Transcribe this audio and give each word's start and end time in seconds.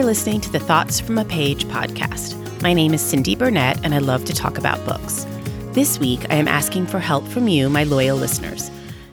are 0.00 0.04
listening 0.04 0.40
to 0.40 0.50
the 0.50 0.58
Thoughts 0.58 0.98
from 0.98 1.18
a 1.18 1.26
Page 1.26 1.66
podcast. 1.66 2.62
My 2.62 2.72
name 2.72 2.94
is 2.94 3.02
Cindy 3.02 3.34
Burnett, 3.34 3.84
and 3.84 3.94
I 3.94 3.98
love 3.98 4.24
to 4.24 4.34
talk 4.34 4.56
about 4.56 4.82
books. 4.86 5.26
This 5.72 5.98
week, 5.98 6.20
I 6.30 6.36
am 6.36 6.48
asking 6.48 6.86
for 6.86 6.98
help 6.98 7.28
from 7.28 7.48
you, 7.48 7.68
my 7.68 7.84
loyal 7.84 8.16
listeners. 8.16 8.70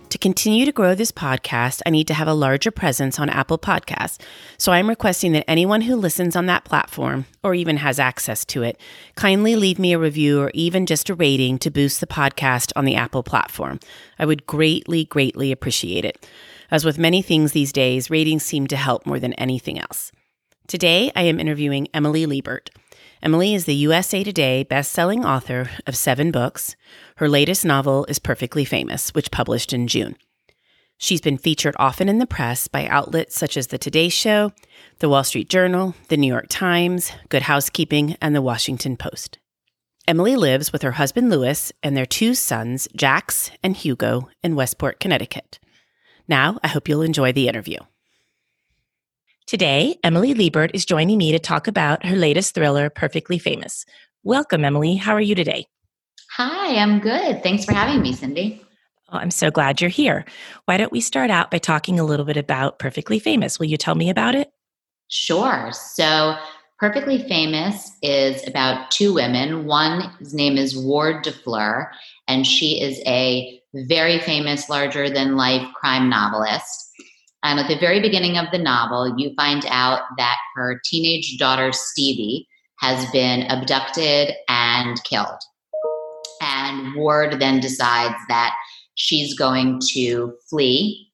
To 0.08 0.18
continue 0.18 0.64
to 0.64 0.72
grow 0.72 0.96
this 0.96 1.12
podcast, 1.12 1.82
I 1.86 1.90
need 1.90 2.08
to 2.08 2.14
have 2.14 2.30
a 2.30 2.34
larger 2.34 2.72
presence 2.72 3.20
on 3.20 3.28
Apple 3.28 3.58
Podcasts. 3.58 4.22
So 4.58 4.72
I'm 4.72 4.88
requesting 4.88 5.34
that 5.34 5.44
anyone 5.50 5.82
who 5.82 5.98
listens 5.98 6.38
on 6.38 6.46
that 6.46 6.64
platform, 6.64 7.26
or 7.44 7.54
even 7.54 7.76
has 7.78 8.00
access 8.00 8.46
to 8.46 8.64
it, 8.64 8.80
kindly 9.16 9.58
leave 9.58 9.80
me 9.80 9.92
a 9.92 10.00
review 10.00 10.40
or 10.40 10.52
even 10.54 10.86
just 10.86 11.10
a 11.10 11.16
rating 11.16 11.60
to 11.60 11.70
boost 11.70 12.00
the 12.00 12.08
podcast 12.08 12.72
on 12.78 12.86
the 12.86 12.96
Apple 12.96 13.24
platform. 13.24 13.82
I 14.18 14.26
would 14.26 14.48
greatly, 14.48 15.04
greatly 15.04 15.52
appreciate 15.52 16.06
it. 16.06 16.26
As 16.72 16.86
with 16.86 16.98
many 16.98 17.22
things 17.22 17.52
these 17.52 17.74
days, 17.74 18.10
ratings 18.10 18.44
seem 18.44 18.68
to 18.68 18.78
help 18.78 19.06
more 19.06 19.20
than 19.20 19.34
anything 19.34 19.78
else. 19.78 20.14
Today, 20.68 21.14
I 21.16 21.22
am 21.22 21.40
interviewing 21.40 21.88
Emily 21.94 22.26
Liebert. 22.26 22.72
Emily 23.24 23.54
is 23.54 23.64
the 23.64 23.74
USA 23.74 24.22
Today 24.22 24.64
best-selling 24.64 25.24
author 25.24 25.70
of 25.88 25.96
seven 25.96 26.30
books. 26.30 26.76
Her 27.16 27.30
latest 27.30 27.64
novel 27.64 28.04
is 28.10 28.20
Perfectly 28.20 28.66
Famous, 28.66 29.12
which 29.12 29.32
published 29.32 29.72
in 29.72 29.88
June. 29.88 30.18
She's 30.98 31.22
been 31.22 31.38
featured 31.38 31.78
often 31.80 32.10
in 32.10 32.18
the 32.18 32.28
press 32.28 32.68
by 32.68 32.86
outlets 32.88 33.34
such 33.38 33.56
as 33.56 33.68
The 33.68 33.78
Today 33.78 34.10
Show, 34.10 34.52
The 35.00 35.08
Wall 35.08 35.24
Street 35.24 35.50
Journal, 35.50 35.96
The 36.10 36.18
New 36.18 36.28
York 36.28 36.48
Times, 36.50 37.14
Good 37.30 37.44
Housekeeping, 37.44 38.18
and 38.22 38.36
The 38.36 38.42
Washington 38.42 38.98
Post. 38.98 39.40
Emily 40.06 40.36
lives 40.36 40.74
with 40.74 40.82
her 40.82 40.94
husband 40.94 41.30
Lewis 41.30 41.72
and 41.82 41.96
their 41.96 42.06
two 42.06 42.34
sons, 42.34 42.90
Jax 42.94 43.52
and 43.64 43.78
Hugo, 43.78 44.28
in 44.44 44.58
Westport, 44.58 45.00
Connecticut. 45.00 45.60
Now, 46.28 46.60
I 46.62 46.68
hope 46.68 46.90
you'll 46.90 47.04
enjoy 47.04 47.32
the 47.32 47.48
interview. 47.48 47.78
Today, 49.48 49.96
Emily 50.04 50.34
Liebert 50.34 50.72
is 50.74 50.84
joining 50.84 51.18
me 51.18 51.32
to 51.32 51.40
talk 51.40 51.70
about 51.70 52.06
her 52.06 52.18
latest 52.18 52.54
thriller, 52.54 52.90
Perfectly 52.90 53.40
Famous. 53.40 53.86
Welcome, 54.22 54.66
Emily. 54.66 54.96
How 54.96 55.14
are 55.14 55.22
you 55.22 55.36
today? 55.36 55.68
Hi, 56.36 56.76
I'm 56.76 57.00
good. 57.00 57.42
Thanks 57.44 57.64
for 57.64 57.72
having 57.72 58.02
me, 58.02 58.12
Cindy. 58.12 58.62
Oh, 59.10 59.18
I'm 59.18 59.32
so 59.32 59.50
glad 59.50 59.80
you're 59.80 59.90
here. 59.90 60.26
Why 60.66 60.76
don't 60.76 60.92
we 60.92 61.00
start 61.00 61.30
out 61.30 61.50
by 61.50 61.60
talking 61.60 61.98
a 61.98 62.04
little 62.04 62.26
bit 62.26 62.36
about 62.36 62.78
Perfectly 62.78 63.20
Famous? 63.20 63.58
Will 63.58 63.68
you 63.68 63.78
tell 63.78 63.96
me 63.96 64.10
about 64.10 64.36
it? 64.36 64.52
Sure. 65.08 65.72
So, 65.72 66.36
Perfectly 66.78 67.26
Famous 67.30 67.90
is 68.02 68.46
about 68.50 68.92
two 68.92 69.14
women. 69.14 69.66
One's 69.66 70.34
name 70.34 70.58
is 70.58 70.78
Ward 70.78 71.24
DeFleur, 71.24 71.88
and 72.28 72.46
she 72.46 72.82
is 72.82 73.02
a 73.08 73.62
very 73.74 74.20
famous, 74.20 74.70
larger 74.70 75.10
than 75.10 75.38
life 75.38 75.66
crime 75.74 76.10
novelist. 76.10 76.87
And 77.44 77.60
at 77.60 77.68
the 77.68 77.78
very 77.78 78.00
beginning 78.00 78.38
of 78.38 78.52
the 78.52 78.58
novel, 78.58 79.16
you 79.18 79.34
find 79.36 79.66
out 79.70 80.02
that 80.18 80.38
her 80.56 80.82
teenage 80.86 81.38
daughter, 81.38 81.72
Stevie, 81.72 82.48
has 82.80 83.10
been 83.12 83.44
abducted 83.50 84.34
and 84.50 85.02
killed. 85.04 85.40
And 86.42 86.96
Ward 86.96 87.40
then 87.40 87.60
decides 87.60 88.16
that 88.28 88.56
she's 88.96 89.38
going 89.38 89.80
to 89.94 90.34
flee 90.50 91.08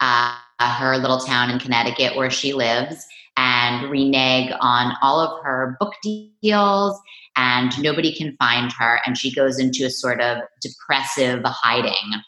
uh, 0.00 0.34
her 0.60 0.96
little 0.98 1.18
town 1.18 1.50
in 1.50 1.58
Connecticut 1.58 2.16
where 2.16 2.30
she 2.30 2.52
lives 2.52 3.04
and 3.36 3.90
renege 3.90 4.52
on 4.60 4.94
all 5.02 5.20
of 5.20 5.44
her 5.44 5.76
book 5.78 5.94
deals, 6.02 6.98
and 7.36 7.70
nobody 7.82 8.14
can 8.14 8.34
find 8.38 8.72
her. 8.78 9.00
And 9.04 9.18
she 9.18 9.34
goes 9.34 9.58
into 9.58 9.84
a 9.84 9.90
sort 9.90 10.20
of 10.22 10.38
depressive 10.62 11.42
hiding. 11.44 12.22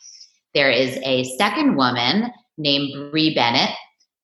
There 0.55 0.71
is 0.71 0.99
a 1.03 1.25
second 1.39 1.77
woman 1.77 2.31
named 2.59 3.11
Bree 3.11 3.35
Bennett, 3.35 3.75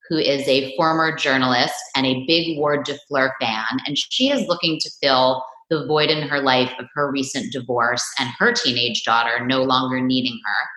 who 0.09 0.19
is 0.19 0.47
a 0.47 0.77
former 0.77 1.17
journalist 1.17 1.75
and 1.97 2.07
a 2.07 2.25
big 2.27 2.59
Ward 2.59 2.87
DeFleur 2.87 3.31
fan. 3.41 3.65
And 3.87 3.97
she 3.97 4.31
is 4.31 4.47
looking 4.47 4.79
to 4.81 4.91
fill 5.03 5.43
the 5.71 5.87
void 5.87 6.11
in 6.11 6.29
her 6.29 6.41
life 6.41 6.73
of 6.79 6.87
her 6.95 7.11
recent 7.11 7.53
divorce 7.53 8.05
and 8.19 8.29
her 8.39 8.53
teenage 8.53 9.03
daughter 9.05 9.45
no 9.47 9.63
longer 9.63 10.01
needing 10.01 10.39
her. 10.45 10.69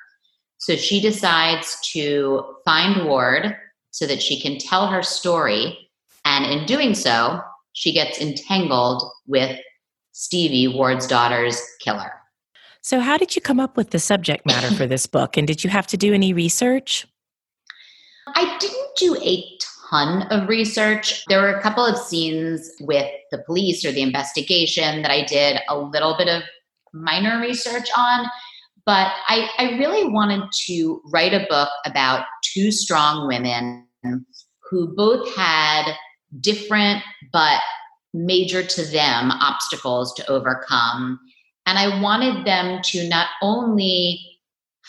So 0.59 0.75
she 0.75 1.01
decides 1.01 1.77
to 1.91 2.43
find 2.65 3.05
Ward 3.05 3.55
so 3.91 4.05
that 4.07 4.21
she 4.21 4.39
can 4.39 4.57
tell 4.57 4.87
her 4.87 5.03
story. 5.03 5.89
And 6.25 6.45
in 6.45 6.65
doing 6.65 6.93
so, 6.93 7.41
she 7.73 7.91
gets 7.91 8.19
entangled 8.19 9.03
with 9.27 9.59
Stevie, 10.13 10.67
Ward's 10.67 11.05
daughter's 11.05 11.61
killer. 11.79 12.11
So, 12.81 12.99
how 12.99 13.17
did 13.17 13.35
you 13.35 13.41
come 13.41 13.59
up 13.59 13.77
with 13.77 13.91
the 13.91 13.99
subject 13.99 14.45
matter 14.45 14.73
for 14.73 14.87
this 14.87 15.05
book? 15.05 15.37
And 15.37 15.45
did 15.45 15.63
you 15.63 15.69
have 15.69 15.87
to 15.87 15.97
do 15.97 16.13
any 16.13 16.33
research? 16.33 17.05
I 18.35 18.57
didn't 18.59 18.95
do 18.97 19.15
a 19.21 19.57
ton 19.89 20.23
of 20.31 20.49
research. 20.49 21.23
There 21.27 21.41
were 21.41 21.55
a 21.55 21.61
couple 21.61 21.85
of 21.85 21.97
scenes 21.97 22.69
with 22.81 23.09
the 23.31 23.39
police 23.39 23.85
or 23.85 23.91
the 23.91 24.01
investigation 24.01 25.01
that 25.01 25.11
I 25.11 25.23
did 25.23 25.59
a 25.69 25.77
little 25.77 26.15
bit 26.17 26.27
of 26.27 26.43
minor 26.93 27.39
research 27.39 27.89
on. 27.95 28.25
But 28.85 29.11
I, 29.27 29.49
I 29.57 29.77
really 29.77 30.07
wanted 30.07 30.43
to 30.67 31.01
write 31.11 31.33
a 31.33 31.45
book 31.49 31.69
about 31.85 32.25
two 32.41 32.71
strong 32.71 33.27
women 33.27 33.85
who 34.69 34.95
both 34.95 35.35
had 35.35 35.93
different 36.39 37.03
but 37.33 37.59
major 38.13 38.63
to 38.63 38.85
them 38.85 39.31
obstacles 39.31 40.13
to 40.15 40.29
overcome. 40.29 41.19
And 41.65 41.77
I 41.77 42.01
wanted 42.01 42.45
them 42.45 42.81
to 42.85 43.07
not 43.09 43.27
only 43.41 44.39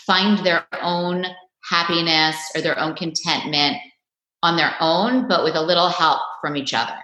find 0.07 0.39
their 0.39 0.65
own 0.81 1.27
happiness 1.69 2.37
or 2.55 2.61
their 2.61 2.79
own 2.79 2.95
contentment 2.95 3.77
on 4.43 4.57
their 4.57 4.75
own, 4.81 5.29
but 5.29 5.45
with 5.45 5.57
a 5.57 5.63
little 5.63 5.89
help 5.89 6.21
from 6.41 6.57
each 6.57 6.75
other. 6.75 6.95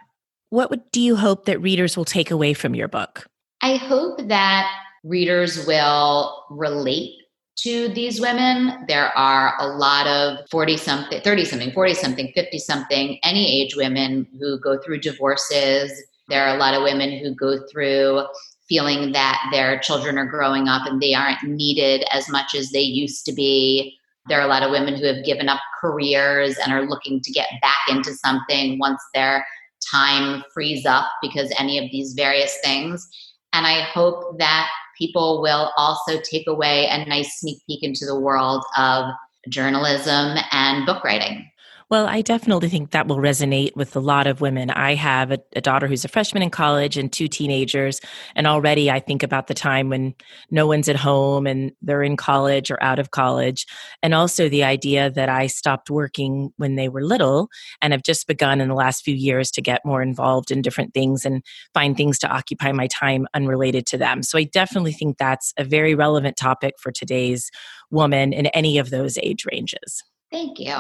What 0.51 0.71
would, 0.71 0.83
do 0.93 1.01
you 1.01 1.17
hope 1.17 1.47
that 1.47 1.61
readers 1.61 1.97
will 1.97 2.05
take 2.05 2.31
away 2.31 2.55
from 2.55 2.75
your 2.75 2.89
book? 2.89 3.27
I 3.61 3.77
hope 3.77 4.29
that 4.29 4.71
readers 5.03 5.67
will 5.67 6.45
relate 6.51 7.13
to 7.57 7.89
these 7.89 8.21
women. 8.21 8.85
There 8.89 9.17
are 9.17 9.55
a 9.59 9.67
lot 9.67 10.07
of 10.07 10.39
40 10.51 10.77
something, 10.77 11.21
30 11.23 11.45
something, 11.45 11.73
40 11.73 11.95
something, 11.95 12.33
50 12.35 12.59
something, 12.59 13.19
any 13.23 13.63
age 13.63 13.77
women 13.77 14.27
who 14.39 14.59
go 14.61 14.79
through 14.79 15.01
divorces. 15.01 15.93
There 16.29 16.47
are 16.47 16.55
a 16.55 16.59
lot 16.59 16.75
of 16.75 16.83
women 16.83 17.19
who 17.19 17.35
go 17.35 17.59
through 17.71 18.25
feeling 18.69 19.13
that 19.13 19.41
their 19.53 19.79
children 19.81 20.19
are 20.19 20.27
growing 20.27 20.69
up 20.69 20.87
and 20.87 21.01
they 21.01 21.15
aren't 21.15 21.43
needed 21.43 22.05
as 22.11 22.29
much 22.29 22.55
as 22.55 22.71
they 22.71 22.81
used 22.81 23.25
to 23.27 23.33
be. 23.33 23.99
There 24.29 24.39
are 24.39 24.45
a 24.45 24.49
lot 24.49 24.63
of 24.63 24.71
women 24.71 24.97
who 24.97 25.07
have 25.07 25.25
given 25.25 25.49
up 25.49 25.61
careers 25.81 26.57
and 26.59 26.73
are 26.73 26.89
looking 26.89 27.21
to 27.21 27.33
get 27.33 27.49
back 27.61 27.77
into 27.89 28.15
something 28.15 28.79
once 28.79 29.03
their 29.13 29.47
time 29.91 30.43
frees 30.53 30.87
up 30.87 31.07
because 31.21 31.53
any 31.59 31.79
of 31.79 31.91
these 31.91 32.15
various 32.15 32.57
things. 32.65 33.07
And 33.53 33.67
I 33.67 33.83
hope 33.83 34.39
that 34.39 34.71
people 34.99 35.43
will 35.43 35.73
also 35.77 36.21
take 36.21 36.47
away 36.47 36.87
a 36.89 37.05
nice 37.05 37.39
sneak 37.39 37.59
peek 37.67 37.83
into 37.83 38.07
the 38.07 38.19
world 38.19 38.65
of 38.77 39.07
journalism 39.49 40.39
and 40.53 40.87
book 40.87 41.05
writing. 41.05 41.49
Well, 41.95 42.09
I 42.09 42.23
definitely 42.23 42.69
think 42.71 42.91
that 42.91 43.07
will 43.07 43.19
resonate 43.19 43.77
with 43.77 43.95
a 43.95 44.01
lot 44.01 44.27
of 44.27 44.41
women. 44.41 44.69
I 44.69 44.97
have 44.97 45.31
a, 45.31 45.39
a, 45.55 45.61
daughter 45.61 45.87
who's 45.87 46.05
a 46.05 46.09
freshman 46.09 46.43
in 46.43 46.51
college 46.51 46.97
and 46.97 47.13
two 47.13 47.29
teenagers. 47.29 48.01
And 48.35 48.49
already 48.49 48.91
I 48.91 48.99
think 48.99 49.23
about 49.23 49.47
the 49.47 49.55
time 49.55 49.91
when 49.91 50.17
no 50.51 50.67
one's 50.67 50.89
at 50.89 50.97
home 50.97 51.47
and 51.47 51.71
they're 51.83 52.03
in 52.03 52.17
college 52.17 52.69
or 52.69 52.83
out 52.83 52.99
of 52.99 53.13
college. 53.13 53.65
And 54.03 54.13
also 54.13 54.49
the 54.49 54.65
idea 54.65 55.09
that 55.09 55.29
I 55.29 55.47
stopped 55.47 55.89
working 55.89 56.51
when 56.57 56.75
they 56.75 56.89
were 56.89 57.01
little 57.01 57.49
and 57.81 57.93
have 57.93 58.03
just 58.03 58.27
begun 58.27 58.61
in 58.61 58.67
the 58.67 58.75
last 58.75 59.05
few 59.05 59.15
years 59.15 59.53
to 59.53 59.63
get 59.63 59.85
more 59.85 60.03
involved 60.03 60.51
in 60.51 60.63
different 60.63 60.95
things 60.95 61.25
and 61.25 61.45
find 61.75 61.97
things 61.97 62.19
to 62.19 62.29
occupy 62.29 62.73
my 62.73 62.89
time 62.89 63.29
unrelated 63.35 63.87
to 63.87 63.99
them. 63.99 64.25
So 64.25 64.37
I 64.37 64.43
definitely 64.43 64.95
think 64.95 65.17
that's 65.17 65.53
a 65.57 65.63
very 65.63 65.95
relevant 65.95 66.37
topic 66.37 66.75
for 66.81 66.91
today's 66.91 67.53
woman 67.93 68.33
in 68.33 68.47
any 68.47 68.79
of 68.79 68.91
those 68.91 69.17
age 69.19 69.45
ranges. 69.49 70.03
Thank 70.33 70.59
you. 70.59 70.75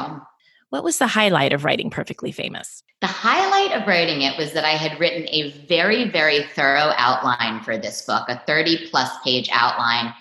What 0.74 0.82
was 0.82 0.98
the 0.98 1.06
highlight 1.06 1.52
of 1.52 1.64
writing 1.64 1.88
Perfectly 1.88 2.32
Famous? 2.32 2.82
The 3.00 3.06
highlight 3.06 3.80
of 3.80 3.86
writing 3.86 4.22
it 4.22 4.36
was 4.36 4.54
that 4.54 4.64
I 4.64 4.72
had 4.72 4.98
written 4.98 5.28
a 5.28 5.52
very, 5.68 6.10
very 6.10 6.42
thorough 6.56 6.92
outline 6.96 7.62
for 7.62 7.78
this 7.78 8.02
book, 8.02 8.28
a 8.28 8.42
30 8.44 8.88
plus 8.90 9.08
page 9.22 9.48
outline 9.52 10.12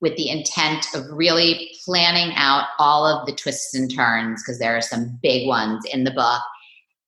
with 0.00 0.16
the 0.16 0.28
intent 0.28 0.84
of 0.96 1.04
really 1.12 1.70
planning 1.84 2.32
out 2.34 2.64
all 2.80 3.06
of 3.06 3.24
the 3.24 3.36
twists 3.36 3.72
and 3.76 3.88
turns 3.88 4.42
because 4.42 4.58
there 4.58 4.76
are 4.76 4.80
some 4.82 5.16
big 5.22 5.46
ones 5.46 5.84
in 5.92 6.02
the 6.02 6.10
book. 6.10 6.42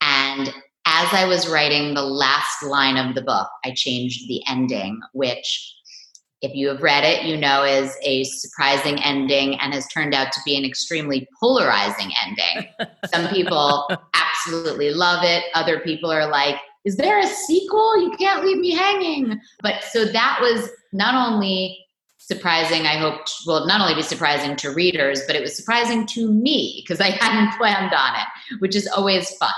And 0.01 0.51
as 0.87 1.13
I 1.13 1.25
was 1.27 1.49
writing 1.49 1.95
the 1.95 2.05
last 2.05 2.63
line 2.63 2.97
of 2.97 3.17
the 3.17 3.23
book, 3.23 3.49
I 3.65 3.73
changed 3.75 4.29
the 4.29 4.43
ending, 4.49 5.01
which 5.13 5.75
if 6.43 6.55
you 6.55 6.69
have 6.69 6.83
read 6.83 7.05
it, 7.05 7.25
you 7.25 7.37
know 7.37 7.63
is 7.63 7.97
a 8.03 8.25
surprising 8.25 9.03
ending 9.03 9.59
and 9.61 9.73
has 9.73 9.87
turned 9.89 10.13
out 10.13 10.33
to 10.33 10.41
be 10.45 10.57
an 10.57 10.65
extremely 10.65 11.29
polarizing 11.41 12.11
ending. 12.27 12.69
Some 13.13 13.29
people 13.29 13.89
absolutely 14.15 14.93
love 14.93 15.25
it. 15.25 15.45
Other 15.55 15.79
people 15.81 16.11
are 16.11 16.29
like, 16.29 16.57
is 16.85 16.97
there 16.97 17.21
a 17.21 17.27
sequel? 17.27 18.03
You 18.03 18.11
can't 18.19 18.45
leave 18.45 18.59
me 18.59 18.73
hanging. 18.73 19.41
But 19.63 19.85
so 19.85 20.05
that 20.05 20.39
was 20.41 20.69
not 20.93 21.15
only 21.15 21.79
surprising, 22.19 22.87
I 22.87 22.97
hoped 22.97 23.33
will 23.47 23.67
not 23.67 23.81
only 23.81 23.95
be 23.95 24.03
surprising 24.03 24.57
to 24.57 24.71
readers, 24.71 25.23
but 25.27 25.37
it 25.37 25.43
was 25.43 25.57
surprising 25.57 26.07
to 26.09 26.31
me 26.31 26.83
because 26.83 27.01
I 27.01 27.11
hadn't 27.11 27.57
planned 27.57 27.95
on 27.95 28.15
it, 28.17 28.61
which 28.61 28.75
is 28.75 28.89
always 28.89 29.31
fun. 29.37 29.53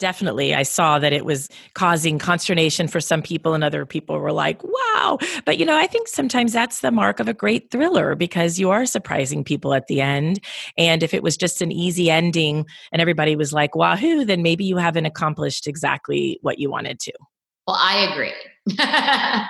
Definitely. 0.00 0.54
I 0.54 0.62
saw 0.62 0.98
that 0.98 1.12
it 1.12 1.26
was 1.26 1.50
causing 1.74 2.18
consternation 2.18 2.88
for 2.88 3.02
some 3.02 3.20
people, 3.20 3.52
and 3.52 3.62
other 3.62 3.84
people 3.84 4.18
were 4.18 4.32
like, 4.32 4.62
wow. 4.64 5.18
But, 5.44 5.58
you 5.58 5.66
know, 5.66 5.76
I 5.76 5.86
think 5.86 6.08
sometimes 6.08 6.54
that's 6.54 6.80
the 6.80 6.90
mark 6.90 7.20
of 7.20 7.28
a 7.28 7.34
great 7.34 7.70
thriller 7.70 8.14
because 8.14 8.58
you 8.58 8.70
are 8.70 8.86
surprising 8.86 9.44
people 9.44 9.74
at 9.74 9.88
the 9.88 10.00
end. 10.00 10.40
And 10.78 11.02
if 11.02 11.12
it 11.12 11.22
was 11.22 11.36
just 11.36 11.60
an 11.60 11.70
easy 11.70 12.10
ending 12.10 12.64
and 12.92 13.02
everybody 13.02 13.36
was 13.36 13.52
like, 13.52 13.76
wahoo, 13.76 14.24
then 14.24 14.42
maybe 14.42 14.64
you 14.64 14.78
haven't 14.78 15.04
accomplished 15.04 15.66
exactly 15.66 16.38
what 16.40 16.58
you 16.58 16.70
wanted 16.70 16.98
to. 17.00 17.12
Well, 17.66 17.76
I 17.78 18.10
agree. 18.10 19.46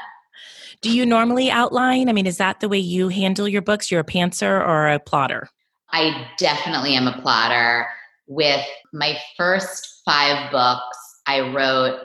Do 0.82 0.90
you 0.90 1.06
normally 1.06 1.48
outline? 1.48 2.08
I 2.08 2.12
mean, 2.12 2.26
is 2.26 2.38
that 2.38 2.58
the 2.58 2.68
way 2.68 2.78
you 2.78 3.08
handle 3.08 3.46
your 3.46 3.62
books? 3.62 3.88
You're 3.88 4.00
a 4.00 4.04
pantser 4.04 4.66
or 4.66 4.88
a 4.88 4.98
plotter? 4.98 5.48
I 5.92 6.26
definitely 6.38 6.96
am 6.96 7.06
a 7.06 7.20
plotter. 7.22 7.86
With 8.26 8.64
my 8.92 9.16
first 9.36 9.89
five 10.04 10.50
books, 10.50 10.98
I 11.26 11.40
wrote 11.40 12.00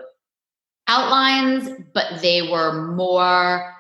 outlines, 0.88 1.70
but 1.94 2.22
they 2.22 2.44
were 2.44 2.94
more, 2.96 3.74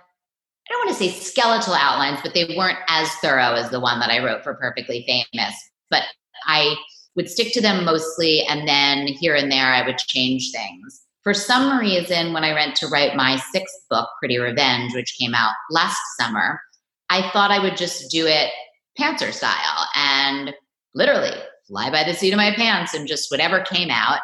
I 0.68 0.70
don't 0.70 0.86
want 0.86 0.98
to 0.98 1.04
say 1.04 1.10
skeletal 1.10 1.74
outlines, 1.74 2.20
but 2.24 2.34
they 2.34 2.56
weren't 2.58 2.80
as 2.88 3.10
thorough 3.16 3.54
as 3.54 3.70
the 3.70 3.80
one 3.80 4.00
that 4.00 4.10
I 4.10 4.24
wrote 4.24 4.44
for 4.44 4.56
Perfectly 4.56 5.04
Famous. 5.06 5.56
But 5.90 6.04
I 6.48 6.76
would 7.16 7.30
stick 7.30 7.54
to 7.54 7.62
them 7.62 7.86
mostly, 7.86 8.44
and 8.48 8.68
then 8.68 9.08
here 9.08 9.36
and 9.36 9.52
there 9.52 9.74
I 9.74 9.86
would 9.86 9.98
change 9.98 10.52
things 10.52 11.06
for 11.26 11.34
some 11.34 11.80
reason, 11.80 12.34
when 12.34 12.44
I 12.44 12.54
went 12.54 12.76
to 12.78 12.88
write 12.88 13.16
my 13.16 13.38
sixth 13.52 13.76
book, 13.90 14.08
Pretty 14.20 14.38
Revenge, 14.38 14.94
which 14.94 15.18
came 15.20 15.34
out 15.34 15.56
last 15.72 16.00
summer, 16.20 16.62
I 17.10 17.32
thought 17.32 17.50
I 17.50 17.58
would 17.58 17.76
just 17.76 18.12
do 18.12 18.28
it 18.28 18.52
pantser 18.98 19.34
style 19.34 19.88
and 19.96 20.54
literally 20.94 21.36
fly 21.68 21.90
by 21.90 22.04
the 22.04 22.14
seat 22.14 22.32
of 22.32 22.38
my 22.38 22.54
pants 22.56 22.94
and 22.94 23.08
just 23.08 23.32
whatever 23.32 23.62
came 23.62 23.90
out. 23.90 24.20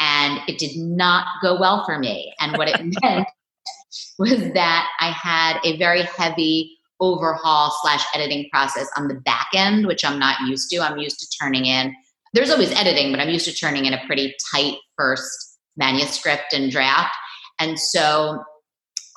And 0.00 0.40
it 0.48 0.58
did 0.58 0.76
not 0.76 1.26
go 1.42 1.58
well 1.58 1.84
for 1.84 1.98
me. 1.98 2.32
And 2.40 2.56
what 2.56 2.68
it 2.68 2.80
meant 3.02 3.28
was 4.18 4.52
that 4.54 4.88
I 5.00 5.10
had 5.10 5.58
a 5.64 5.78
very 5.78 6.02
heavy 6.02 6.76
overhaul 7.00 7.76
slash 7.82 8.04
editing 8.14 8.48
process 8.50 8.88
on 8.96 9.08
the 9.08 9.14
back 9.14 9.48
end, 9.54 9.86
which 9.86 10.04
I'm 10.04 10.18
not 10.18 10.40
used 10.46 10.70
to. 10.70 10.80
I'm 10.80 10.98
used 10.98 11.18
to 11.20 11.38
turning 11.38 11.66
in, 11.66 11.94
there's 12.32 12.50
always 12.50 12.72
editing, 12.72 13.10
but 13.10 13.20
I'm 13.20 13.28
used 13.28 13.44
to 13.46 13.54
turning 13.54 13.84
in 13.84 13.92
a 13.92 14.04
pretty 14.06 14.34
tight 14.52 14.76
first 14.96 15.58
manuscript 15.76 16.52
and 16.52 16.70
draft. 16.70 17.14
And 17.58 17.78
so 17.78 18.42